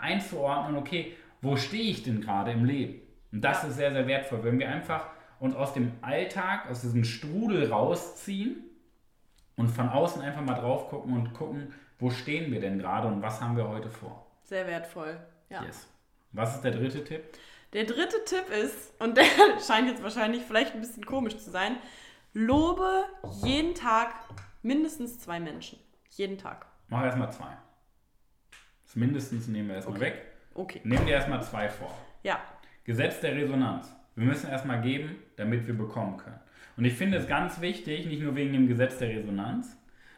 einzuordnen, 0.01 0.77
okay, 0.77 1.15
wo 1.43 1.57
stehe 1.57 1.91
ich 1.91 2.03
denn 2.03 2.21
gerade 2.21 2.53
im 2.53 2.65
Leben? 2.65 3.01
Und 3.33 3.43
das 3.43 3.65
ist 3.65 3.77
sehr, 3.77 3.93
sehr 3.93 4.07
wertvoll, 4.07 4.43
wenn 4.45 4.59
wir 4.59 4.69
einfach 4.69 5.07
uns 5.39 5.55
aus 5.55 5.73
dem 5.73 5.93
Alltag, 6.03 6.71
aus 6.71 6.83
diesem 6.83 7.05
Strudel 7.05 7.71
rausziehen 7.73 8.65
und 9.57 9.69
von 9.69 9.89
außen 9.89 10.23
einfach 10.23 10.43
mal 10.43 10.55
drauf 10.55 10.89
gucken 10.89 11.15
und 11.15 11.35
gucken, 11.35 11.75
wo 11.99 12.11
stehen 12.11 12.51
wir 12.53 12.61
denn 12.61 12.79
gerade 12.79 13.09
und 13.09 13.23
was 13.23 13.41
haben 13.41 13.57
wir 13.57 13.69
heute 13.69 13.91
vor. 13.91 14.27
Sehr 14.43 14.67
wertvoll. 14.67 15.19
Ja. 15.49 15.63
Yes. 15.65 15.89
Was 16.33 16.57
ist 16.57 16.65
der 16.65 16.73
dritte 16.73 17.05
Tipp? 17.05 17.23
Der 17.72 17.85
dritte 17.85 18.16
Tipp 18.24 18.48
ist, 18.50 18.92
und 19.00 19.16
der 19.16 19.24
scheint 19.66 19.88
jetzt 19.88 20.02
wahrscheinlich 20.02 20.42
vielleicht 20.42 20.74
ein 20.74 20.80
bisschen 20.80 21.04
komisch 21.06 21.37
zu 21.38 21.50
sein, 21.50 21.76
lobe 22.33 23.04
jeden 23.44 23.74
Tag 23.74 24.14
mindestens 24.62 25.18
zwei 25.20 25.40
Menschen. 25.40 25.78
Jeden 26.11 26.38
Tag. 26.38 26.66
Mach 26.88 27.04
erstmal 27.04 27.33
zwei. 27.33 27.56
Das 28.85 28.96
mindestens 28.96 29.46
nehmen 29.46 29.68
wir 29.68 29.76
erstmal 29.76 29.96
Okay. 29.96 30.06
weg. 30.06 30.22
Okay. 30.54 30.80
Nehmen 30.85 31.06
dir 31.06 31.12
erstmal 31.12 31.42
zwei 31.42 31.68
vor. 31.68 31.96
Ja. 32.24 32.40
Gesetz 32.85 33.20
der 33.20 33.37
Resonanz. 33.37 33.92
Wir 34.16 34.26
müssen 34.26 34.50
erstmal 34.50 34.80
geben, 34.83 35.16
damit 35.37 35.66
wir 35.66 35.74
bekommen 35.74 36.16
können. 36.16 36.40
Und 36.76 36.85
ich 36.85 36.94
finde 36.94 37.18
es 37.18 37.28
ganz 37.28 37.61
wichtig, 37.61 38.06
nicht 38.06 38.20
nur 38.22 38.35
wegen 38.35 38.52
dem 38.52 38.66
Gesetz 38.66 38.98
der 38.98 39.11
Resonanz, 39.11 39.76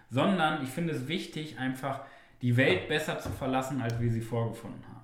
sondern 0.09 0.63
ich 0.63 0.71
finde 0.71 0.95
es 0.95 1.07
wichtig, 1.09 1.59
einfach 1.59 2.01
die 2.41 2.57
Welt 2.57 2.89
besser 2.89 3.19
zu 3.19 3.29
verlassen, 3.31 3.83
als 3.83 4.01
wir 4.01 4.11
sie 4.11 4.21
vorgefunden 4.23 4.83
haben. 4.89 5.03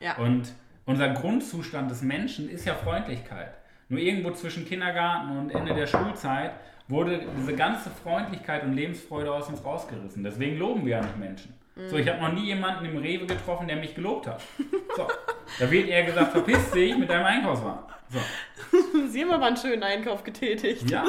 Ja. 0.00 0.16
Und 0.18 0.52
unser 0.86 1.10
Grundzustand 1.10 1.90
des 1.90 2.02
Menschen 2.02 2.48
ist 2.48 2.64
ja 2.64 2.74
Freundlichkeit. 2.74 3.52
Nur 3.88 4.00
irgendwo 4.00 4.30
zwischen 4.32 4.64
Kindergarten 4.64 5.36
und 5.36 5.50
Ende 5.50 5.74
der 5.74 5.86
Schulzeit 5.86 6.52
wurde 6.88 7.20
diese 7.36 7.54
ganze 7.54 7.90
Freundlichkeit 7.90 8.64
und 8.64 8.72
Lebensfreude 8.72 9.32
aus 9.32 9.48
uns 9.48 9.64
rausgerissen. 9.64 10.24
Deswegen 10.24 10.58
loben 10.58 10.86
wir 10.86 10.96
ja 10.96 11.02
nicht 11.02 11.18
Menschen. 11.18 11.54
So, 11.90 11.96
ich 11.96 12.08
habe 12.08 12.20
noch 12.20 12.32
nie 12.32 12.46
jemanden 12.46 12.86
im 12.86 12.96
Rewe 12.96 13.26
getroffen, 13.26 13.68
der 13.68 13.76
mich 13.76 13.94
gelobt 13.94 14.26
hat. 14.26 14.40
So, 14.96 15.06
da 15.58 15.70
wird 15.70 15.88
eher 15.88 16.04
gesagt, 16.04 16.32
verpiss 16.32 16.70
dich 16.70 16.96
mit 16.96 17.10
deinem 17.10 17.26
Einkaufswagen. 17.26 17.84
So, 18.08 18.18
Sie 19.08 19.22
haben 19.22 19.30
aber 19.30 19.46
einen 19.46 19.58
schönen 19.58 19.82
Einkauf 19.82 20.24
getätigt. 20.24 20.90
ja, 20.90 21.04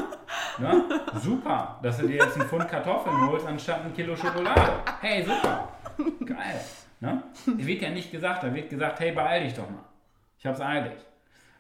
ne? 0.58 0.84
super, 1.24 1.80
dass 1.82 2.00
du 2.00 2.08
dir 2.08 2.18
jetzt 2.18 2.38
einen 2.38 2.50
Pfund 2.50 2.68
Kartoffeln 2.68 3.16
holst 3.28 3.48
anstatt 3.48 3.86
ein 3.86 3.94
Kilo 3.94 4.14
Schokolade. 4.16 4.74
Hey, 5.00 5.24
super, 5.24 5.70
geil. 6.26 6.60
Ne? 7.00 7.24
Da 7.46 7.66
wird 7.66 7.82
ja 7.82 7.90
nicht 7.90 8.12
gesagt, 8.12 8.44
da 8.44 8.54
wird 8.54 8.70
gesagt, 8.70 9.00
hey, 9.00 9.12
beeil 9.12 9.44
dich 9.44 9.54
doch 9.54 9.70
mal. 9.70 9.86
Ich 10.38 10.46
hab's 10.46 10.62
eilig. 10.62 10.98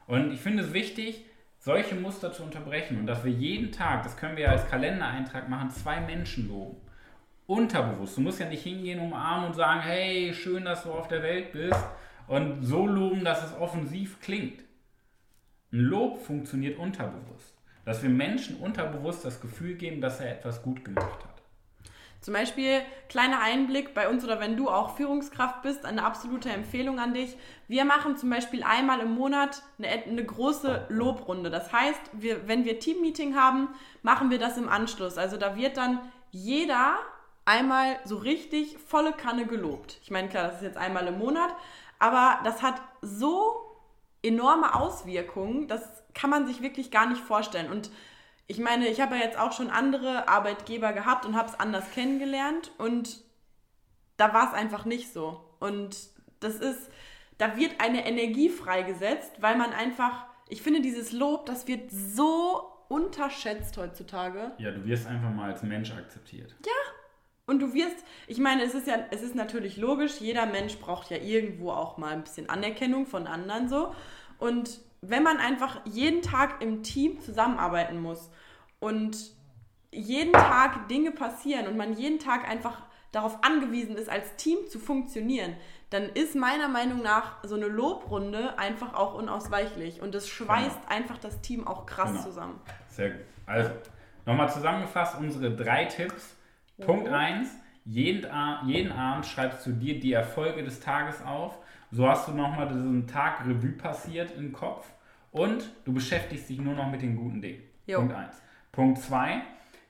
Und 0.08 0.32
ich 0.32 0.40
finde 0.40 0.64
es 0.64 0.74
wichtig, 0.74 1.26
solche 1.60 1.96
Muster 1.96 2.32
zu 2.32 2.44
unterbrechen 2.44 3.00
und 3.00 3.08
dass 3.08 3.24
wir 3.24 3.32
jeden 3.32 3.72
Tag, 3.72 4.04
das 4.04 4.16
können 4.16 4.38
wir 4.38 4.50
als 4.50 4.68
Kalendereintrag 4.68 5.50
machen, 5.50 5.70
zwei 5.72 6.00
Menschen 6.00 6.48
loben. 6.48 6.78
Unterbewusst. 7.46 8.18
Du 8.18 8.22
musst 8.22 8.40
ja 8.40 8.48
nicht 8.48 8.64
hingehen, 8.64 9.00
umarmen 9.00 9.48
und 9.48 9.56
sagen, 9.56 9.82
hey, 9.82 10.34
schön, 10.34 10.66
dass 10.66 10.84
du 10.84 10.92
auf 10.92 11.08
der 11.08 11.24
Welt 11.24 11.54
bist. 11.54 11.82
Und 12.28 12.62
so 12.64 12.86
loben, 12.86 13.24
dass 13.24 13.46
es 13.46 13.58
offensiv 13.58 14.20
klingt. 14.20 14.62
Ein 15.72 15.80
Lob 15.80 16.22
funktioniert 16.22 16.78
unterbewusst. 16.78 17.56
Dass 17.86 18.04
wir 18.04 18.10
Menschen 18.10 18.58
unterbewusst 18.58 19.24
das 19.24 19.40
Gefühl 19.40 19.76
geben, 19.76 20.02
dass 20.02 20.20
er 20.20 20.32
etwas 20.32 20.62
gut 20.62 20.84
gemacht 20.84 21.24
hat. 21.24 21.37
Zum 22.22 22.34
Beispiel, 22.34 22.82
kleiner 23.10 23.40
Einblick 23.40 23.94
bei 23.94 24.10
uns 24.10 24.24
oder 24.24 24.40
wenn 24.40 24.58
du 24.58 24.70
auch 24.70 24.98
Führungskraft 24.98 25.62
bist, 25.62 25.86
eine 25.86 26.04
absolute 26.04 26.50
Empfehlung 26.50 27.00
an 27.00 27.14
dich. 27.14 27.38
Wir 27.68 27.86
machen 27.86 28.18
zum 28.18 28.30
Beispiel 28.30 28.64
einmal 28.64 29.00
im 29.00 29.14
Monat 29.14 29.62
eine, 29.78 29.88
eine 29.88 30.26
große 30.26 30.88
Lobrunde. 30.90 31.50
Das 31.50 31.72
heißt, 31.72 32.02
wir, 32.14 32.48
wenn 32.48 32.66
wir 32.66 32.80
Teammeeting 32.80 33.36
haben, 33.36 33.70
machen 34.02 34.30
wir 34.30 34.40
das 34.40 34.58
im 34.58 34.68
Anschluss. 34.68 35.18
Also 35.18 35.38
da 35.38 35.56
wird 35.56 35.78
dann 35.78 36.00
jeder 36.32 36.98
einmal 37.46 37.98
so 38.04 38.18
richtig 38.18 38.78
volle 38.78 39.14
Kanne 39.14 39.46
gelobt. 39.46 40.00
Ich 40.04 40.12
meine, 40.12 40.28
klar, 40.28 40.48
das 40.48 40.58
ist 40.58 40.64
jetzt 40.64 40.78
einmal 40.78 41.08
im 41.08 41.18
Monat, 41.18 41.56
aber 42.00 42.40
das 42.44 42.62
hat 42.62 42.82
so 43.02 43.68
enorme 44.22 44.76
Auswirkungen, 44.76 45.68
das 45.68 45.82
kann 46.14 46.30
man 46.30 46.46
sich 46.46 46.62
wirklich 46.62 46.92
gar 46.92 47.08
nicht 47.08 47.22
vorstellen. 47.22 47.72
Und 47.72 47.90
ich 48.48 48.60
meine, 48.60 48.88
ich 48.88 49.02
habe 49.02 49.16
ja 49.16 49.24
jetzt 49.24 49.38
auch 49.38 49.52
schon 49.52 49.70
andere 49.70 50.28
Arbeitgeber 50.28 50.94
gehabt 50.94 51.26
und 51.26 51.36
habe 51.36 51.50
es 51.50 51.60
anders 51.60 51.92
kennengelernt 51.92 52.72
und 52.78 53.22
da 54.16 54.34
war 54.34 54.48
es 54.48 54.54
einfach 54.54 54.86
nicht 54.86 55.12
so. 55.12 55.44
Und 55.60 55.98
das 56.40 56.56
ist, 56.56 56.90
da 57.38 57.58
wird 57.58 57.80
eine 57.80 58.06
Energie 58.06 58.50
freigesetzt, 58.50 59.34
weil 59.42 59.58
man 59.58 59.74
einfach, 59.74 60.26
ich 60.48 60.62
finde 60.62 60.82
dieses 60.82 61.12
Lob, 61.12 61.46
das 61.46 61.68
wird 61.68 61.92
so 61.92 62.72
unterschätzt 62.88 63.78
heutzutage. 63.78 64.54
Ja, 64.58 64.72
du 64.72 64.86
wirst 64.86 65.08
einfach 65.08 65.30
mal 65.30 65.52
als 65.52 65.62
Mensch 65.62 65.92
akzeptiert. 65.92 66.56
Und 67.46 67.60
du 67.60 67.74
wirst, 67.74 68.04
ich 68.28 68.40
meine, 68.40 68.64
es 68.64 68.74
ist 68.74 68.88
ja, 68.88 68.96
es 69.12 69.22
ist 69.22 69.36
natürlich 69.36 69.78
logisch, 69.78 70.20
jeder 70.20 70.46
Mensch 70.46 70.78
braucht 70.78 71.10
ja 71.12 71.18
irgendwo 71.18 71.72
auch 71.72 71.98
mal 71.98 72.14
ein 72.14 72.24
bisschen 72.24 72.50
Anerkennung 72.50 73.06
von 73.06 73.28
anderen 73.28 73.68
so. 73.68 73.94
Und 74.40 74.80
wenn 75.02 75.24
man 75.24 75.38
einfach 75.38 75.80
jeden 75.86 76.22
Tag 76.22 76.62
im 76.62 76.84
Team 76.84 77.20
zusammenarbeiten 77.22 78.02
muss 78.02 78.30
und 78.80 79.18
jeden 79.92 80.34
Tag 80.34 80.88
Dinge 80.90 81.12
passieren 81.12 81.68
und 81.68 81.78
man 81.78 81.94
jeden 81.94 82.20
Tag 82.20 82.48
einfach 82.48 82.82
darauf 83.12 83.44
angewiesen 83.44 83.96
ist, 83.96 84.10
als 84.10 84.36
Team 84.36 84.58
zu 84.70 84.80
funktionieren, 84.80 85.56
dann 85.90 86.04
ist 86.10 86.36
meiner 86.36 86.68
Meinung 86.68 87.02
nach 87.02 87.42
so 87.44 87.56
eine 87.56 87.68
Lobrunde 87.68 88.60
einfach 88.60 88.94
auch 88.94 89.14
unausweichlich. 89.14 90.02
Und 90.02 90.14
es 90.14 90.28
schweißt 90.28 90.80
einfach 90.90 91.18
das 91.18 91.40
Team 91.42 91.66
auch 91.66 91.86
krass 91.86 92.12
Genau. 92.12 92.24
zusammen. 92.24 92.62
Sehr 92.90 93.12
gut. 93.12 93.22
Also, 93.46 93.72
nochmal 94.26 94.52
zusammengefasst 94.52 95.18
unsere 95.18 95.56
drei 95.56 95.86
Tipps. 95.86 96.36
Punkt 96.82 97.08
1. 97.08 97.50
Jeden, 97.86 98.28
jeden 98.66 98.92
Abend 98.92 99.26
schreibst 99.26 99.66
du 99.66 99.72
dir 99.72 100.00
die 100.00 100.12
Erfolge 100.12 100.62
des 100.64 100.82
Tages 100.82 101.24
auf. 101.24 101.58
So 101.92 102.08
hast 102.08 102.28
du 102.28 102.34
nochmal 102.34 102.68
diesen 102.68 103.08
Tag 103.08 103.46
Revue 103.46 103.72
passiert 103.72 104.32
im 104.38 104.52
Kopf. 104.52 104.88
Und 105.32 105.72
du 105.86 105.94
beschäftigst 105.94 106.50
dich 106.50 106.60
nur 106.60 106.74
noch 106.74 106.90
mit 106.90 107.02
den 107.02 107.16
guten 107.16 107.42
Dingen. 107.42 107.62
Jo. 107.86 108.00
Punkt 108.00 108.16
1. 108.16 108.42
Punkt 108.72 109.00
2. 109.00 109.42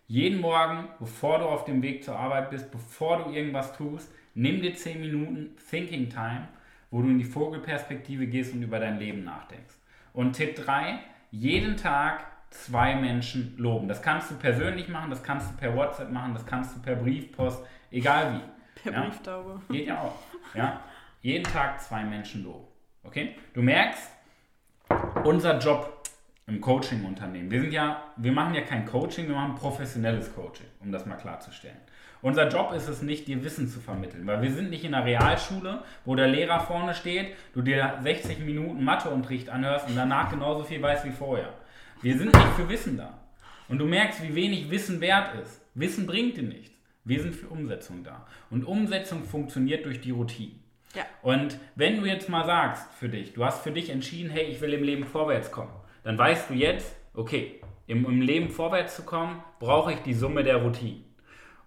Jeden 0.07 0.39
Morgen, 0.39 0.87
bevor 0.99 1.39
du 1.39 1.45
auf 1.45 1.65
dem 1.65 1.81
Weg 1.81 2.03
zur 2.03 2.17
Arbeit 2.17 2.49
bist, 2.49 2.71
bevor 2.71 3.23
du 3.23 3.31
irgendwas 3.31 3.73
tust, 3.73 4.11
nimm 4.35 4.61
dir 4.61 4.75
10 4.75 5.01
Minuten 5.01 5.55
Thinking 5.69 6.09
Time, 6.09 6.47
wo 6.91 7.01
du 7.01 7.09
in 7.09 7.17
die 7.17 7.25
Vogelperspektive 7.25 8.27
gehst 8.27 8.53
und 8.53 8.61
über 8.61 8.79
dein 8.79 8.99
Leben 8.99 9.23
nachdenkst. 9.23 9.75
Und 10.13 10.33
Tipp 10.33 10.55
3, 10.55 10.99
jeden 11.31 11.75
Tag 11.77 12.25
zwei 12.49 12.95
Menschen 12.95 13.55
loben. 13.57 13.87
Das 13.87 14.01
kannst 14.01 14.31
du 14.31 14.35
persönlich 14.35 14.87
machen, 14.87 15.09
das 15.09 15.23
kannst 15.23 15.51
du 15.51 15.57
per 15.57 15.75
WhatsApp 15.75 16.11
machen, 16.11 16.33
das 16.33 16.45
kannst 16.45 16.75
du 16.75 16.81
per 16.81 16.95
Briefpost, 16.95 17.65
egal 17.91 18.35
wie. 18.35 18.81
Per 18.81 18.93
Ja? 18.93 19.01
Brieftaube. 19.01 19.61
Geht 19.69 19.87
ja 19.87 20.01
auch. 20.01 20.15
Ja? 20.53 20.79
Jeden 21.21 21.43
Tag 21.43 21.81
zwei 21.81 22.03
Menschen 22.03 22.43
loben. 22.43 22.67
Okay? 23.03 23.35
Du 23.53 23.61
merkst, 23.61 24.11
unser 25.23 25.57
Job 25.59 26.03
im 26.45 26.61
Coaching-Unternehmen, 26.61 27.51
wir 27.51 27.67
ja, 27.69 28.03
wir 28.15 28.31
machen 28.31 28.53
ja 28.53 28.61
kein 28.61 28.85
Coaching, 28.85 29.27
wir 29.27 29.35
machen 29.35 29.55
professionelles 29.55 30.33
Coaching, 30.33 30.67
um 30.79 30.91
das 30.91 31.05
mal 31.05 31.15
klarzustellen. 31.15 31.77
Unser 32.21 32.47
Job 32.49 32.73
ist 32.73 32.87
es 32.87 33.01
nicht, 33.01 33.27
dir 33.27 33.43
Wissen 33.43 33.67
zu 33.67 33.79
vermitteln, 33.79 34.25
weil 34.25 34.41
wir 34.41 34.51
sind 34.51 34.69
nicht 34.69 34.83
in 34.83 34.93
einer 34.93 35.05
Realschule, 35.05 35.83
wo 36.05 36.15
der 36.15 36.27
Lehrer 36.27 36.59
vorne 36.61 36.93
steht, 36.93 37.35
du 37.53 37.61
dir 37.61 37.99
60 38.01 38.39
Minuten 38.39 38.83
Matheunterricht 38.83 39.49
anhörst 39.49 39.87
und 39.87 39.95
danach 39.95 40.29
genauso 40.29 40.63
viel 40.63 40.81
weißt 40.81 41.05
wie 41.05 41.11
vorher. 41.11 41.53
Wir 42.01 42.17
sind 42.17 42.33
nicht 42.33 42.53
für 42.55 42.69
Wissen 42.69 42.97
da. 42.97 43.19
Und 43.69 43.79
du 43.79 43.85
merkst, 43.85 44.23
wie 44.23 44.33
wenig 44.33 44.69
Wissen 44.69 45.01
wert 45.01 45.35
ist. 45.41 45.61
Wissen 45.73 46.07
bringt 46.07 46.37
dir 46.37 46.43
nichts. 46.43 46.71
Wir 47.03 47.21
sind 47.21 47.35
für 47.35 47.47
Umsetzung 47.47 48.03
da. 48.03 48.25
Und 48.49 48.63
Umsetzung 48.63 49.23
funktioniert 49.23 49.85
durch 49.85 50.01
die 50.01 50.11
Routine. 50.11 50.55
Ja. 50.97 51.05
Und 51.21 51.59
wenn 51.75 52.01
du 52.01 52.07
jetzt 52.07 52.27
mal 52.27 52.43
sagst 52.43 52.87
für 52.97 53.07
dich, 53.07 53.33
du 53.33 53.45
hast 53.45 53.61
für 53.61 53.71
dich 53.71 53.91
entschieden, 53.91 54.31
hey, 54.31 54.45
ich 54.45 54.61
will 54.61 54.73
im 54.73 54.83
Leben 54.83 55.05
vorwärts 55.05 55.51
kommen, 55.51 55.71
dann 56.03 56.17
weißt 56.17 56.49
du 56.49 56.55
jetzt, 56.55 56.95
okay, 57.13 57.61
im, 57.85 58.03
im 58.05 58.21
Leben 58.21 58.49
vorwärts 58.49 58.95
zu 58.95 59.03
kommen, 59.03 59.43
brauche 59.59 59.93
ich 59.93 59.99
die 59.99 60.15
Summe 60.15 60.43
der 60.43 60.57
Routinen. 60.57 61.05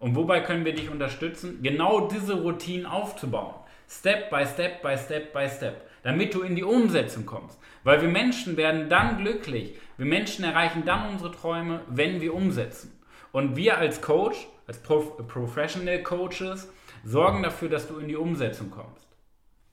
Und 0.00 0.16
wobei 0.16 0.40
können 0.40 0.64
wir 0.64 0.74
dich 0.74 0.90
unterstützen, 0.90 1.62
genau 1.62 2.08
diese 2.08 2.42
Routinen 2.42 2.86
aufzubauen? 2.86 3.54
Step 3.88 4.30
by 4.30 4.44
Step 4.44 4.82
by 4.82 4.96
Step 4.96 5.32
by 5.32 5.48
Step, 5.48 5.88
damit 6.02 6.34
du 6.34 6.42
in 6.42 6.56
die 6.56 6.64
Umsetzung 6.64 7.24
kommst. 7.24 7.56
Weil 7.84 8.02
wir 8.02 8.08
Menschen 8.08 8.56
werden 8.56 8.88
dann 8.88 9.18
glücklich, 9.18 9.78
wir 9.96 10.06
Menschen 10.06 10.44
erreichen 10.44 10.84
dann 10.84 11.08
unsere 11.10 11.30
Träume, 11.30 11.82
wenn 11.88 12.20
wir 12.20 12.34
umsetzen. 12.34 12.98
Und 13.30 13.54
wir 13.54 13.78
als 13.78 14.00
Coach, 14.00 14.48
als 14.66 14.82
Prof 14.82 15.16
Professional 15.28 16.02
Coaches, 16.02 16.68
sorgen 17.04 17.44
dafür, 17.44 17.68
dass 17.68 17.86
du 17.86 17.98
in 17.98 18.08
die 18.08 18.16
Umsetzung 18.16 18.70
kommst. 18.70 19.09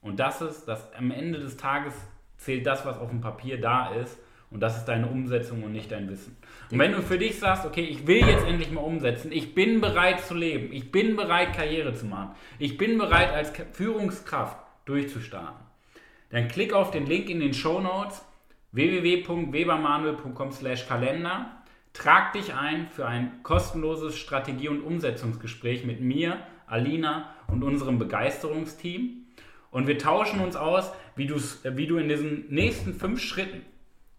Und 0.08 0.18
das 0.18 0.40
ist 0.40 0.66
das 0.66 0.92
am 0.94 1.10
Ende 1.10 1.38
des 1.38 1.56
Tages 1.56 1.94
zählt 2.38 2.66
das, 2.66 2.86
was 2.86 2.98
auf 2.98 3.10
dem 3.10 3.20
Papier 3.20 3.60
da 3.60 3.90
ist. 3.94 4.18
Und 4.50 4.60
das 4.60 4.78
ist 4.78 4.86
deine 4.86 5.06
Umsetzung 5.08 5.62
und 5.62 5.72
nicht 5.72 5.92
dein 5.92 6.08
Wissen. 6.08 6.34
Und 6.70 6.78
wenn 6.78 6.92
du 6.92 7.02
für 7.02 7.18
dich 7.18 7.38
sagst, 7.38 7.66
okay, 7.66 7.82
ich 7.82 8.06
will 8.06 8.26
jetzt 8.26 8.46
endlich 8.46 8.70
mal 8.70 8.80
umsetzen, 8.80 9.30
ich 9.30 9.54
bin 9.54 9.82
bereit 9.82 10.20
zu 10.20 10.34
leben, 10.34 10.72
ich 10.72 10.90
bin 10.90 11.16
bereit, 11.16 11.52
Karriere 11.54 11.92
zu 11.92 12.06
machen, 12.06 12.30
ich 12.58 12.78
bin 12.78 12.96
bereit, 12.96 13.30
als 13.30 13.52
Führungskraft 13.72 14.56
durchzustarten, 14.86 15.66
dann 16.30 16.48
klick 16.48 16.72
auf 16.72 16.90
den 16.90 17.04
Link 17.04 17.28
in 17.28 17.40
den 17.40 17.52
Show 17.52 17.80
Notes 17.80 18.22
www.webermanuel.com 18.72 20.50
Kalender. 20.88 21.62
Trag 21.92 22.32
dich 22.32 22.54
ein 22.54 22.88
für 22.90 23.06
ein 23.06 23.42
kostenloses 23.42 24.16
Strategie- 24.16 24.68
und 24.68 24.80
Umsetzungsgespräch 24.80 25.84
mit 25.84 26.00
mir, 26.00 26.38
Alina 26.66 27.34
und 27.48 27.62
unserem 27.64 27.98
Begeisterungsteam. 27.98 29.27
Und 29.78 29.86
wir 29.86 29.96
tauschen 29.96 30.40
uns 30.40 30.56
aus, 30.56 30.92
wie, 31.16 31.30
wie 31.30 31.86
du 31.86 31.96
in 31.96 32.08
diesen 32.08 32.48
nächsten 32.50 32.92
fünf 32.92 33.22
Schritten 33.22 33.62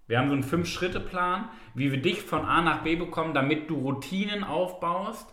wir 0.09 0.17
haben 0.17 0.27
so 0.29 0.33
einen 0.33 0.43
Fünf-Schritte-Plan, 0.43 1.49
wie 1.75 1.91
wir 1.91 2.01
dich 2.01 2.23
von 2.23 2.43
A 2.43 2.63
nach 2.63 2.81
B 2.81 2.95
bekommen, 2.95 3.35
damit 3.35 3.69
du 3.69 3.75
Routinen 3.75 4.43
aufbaust 4.43 5.31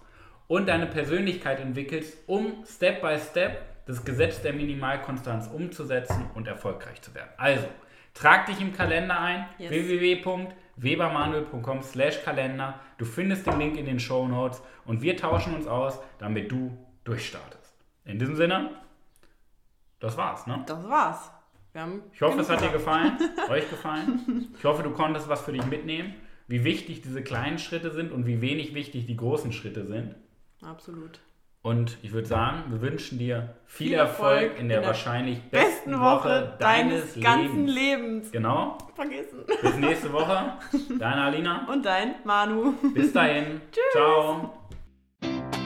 und 0.48 0.68
deine 0.68 0.86
Persönlichkeit 0.86 1.60
entwickelst, 1.60 2.18
um 2.26 2.62
Step 2.66 3.00
by 3.00 3.16
Step 3.18 3.62
das 3.86 4.04
Gesetz 4.04 4.42
der 4.42 4.52
Minimalkonstanz 4.52 5.46
umzusetzen 5.46 6.26
und 6.34 6.46
erfolgreich 6.46 7.00
zu 7.00 7.14
werden. 7.14 7.30
Also, 7.38 7.66
trag 8.12 8.44
dich 8.44 8.60
im 8.60 8.74
Kalender 8.74 9.18
ein, 9.18 9.46
yes. 9.56 9.70
www.webermanuel.com 9.70 11.82
slash 11.82 12.22
Kalender. 12.22 12.78
Du 12.98 13.06
findest 13.06 13.46
den 13.46 13.58
Link 13.58 13.78
in 13.78 13.86
den 13.86 13.98
Show 13.98 14.28
Notes 14.28 14.62
und 14.84 15.00
wir 15.00 15.16
tauschen 15.16 15.54
uns 15.54 15.66
aus, 15.66 15.98
damit 16.18 16.52
du 16.52 16.76
durchstartest. 17.04 17.78
In 18.04 18.18
diesem 18.18 18.36
Sinne, 18.36 18.72
das 20.00 20.16
war's, 20.16 20.46
ne? 20.46 20.62
Das 20.66 20.88
war's 20.88 21.32
ich 22.12 22.22
hoffe, 22.22 22.40
es 22.40 22.48
hat 22.48 22.62
dir 22.62 22.70
gefallen, 22.70 23.18
euch 23.50 23.68
gefallen. 23.68 24.48
Ich 24.56 24.64
hoffe, 24.64 24.82
du 24.82 24.90
konntest 24.90 25.28
was 25.28 25.42
für 25.42 25.52
dich 25.52 25.66
mitnehmen, 25.66 26.14
wie 26.48 26.64
wichtig 26.64 27.02
diese 27.02 27.22
kleinen 27.22 27.58
Schritte 27.58 27.90
sind 27.90 28.12
und 28.12 28.26
wie 28.26 28.40
wenig 28.40 28.74
wichtig 28.74 29.06
die 29.06 29.16
großen 29.16 29.52
Schritte 29.52 29.86
sind. 29.86 30.14
Absolut. 30.62 31.20
Und 31.62 31.98
ich 32.02 32.12
würde 32.12 32.28
sagen, 32.28 32.70
wir 32.70 32.80
wünschen 32.80 33.18
dir 33.18 33.56
viel, 33.66 33.88
viel 33.88 33.96
Erfolg, 33.96 34.42
Erfolg 34.42 34.60
in 34.60 34.68
der, 34.68 34.78
in 34.78 34.82
der 34.82 34.88
wahrscheinlich 34.88 35.42
besten, 35.50 35.90
besten 35.90 36.00
Woche 36.00 36.56
deines, 36.60 37.14
deines 37.14 37.20
ganzen 37.20 37.66
Lebens. 37.66 38.30
Genau. 38.30 38.78
Vergessen. 38.94 39.40
Bis 39.60 39.76
nächste 39.76 40.12
Woche. 40.12 40.52
Deine 40.98 41.22
Alina. 41.22 41.66
Und 41.70 41.84
dein 41.84 42.14
Manu. 42.24 42.72
Bis 42.94 43.12
dahin. 43.12 43.60
Tschüss. 43.72 43.92
Ciao. 43.92 44.65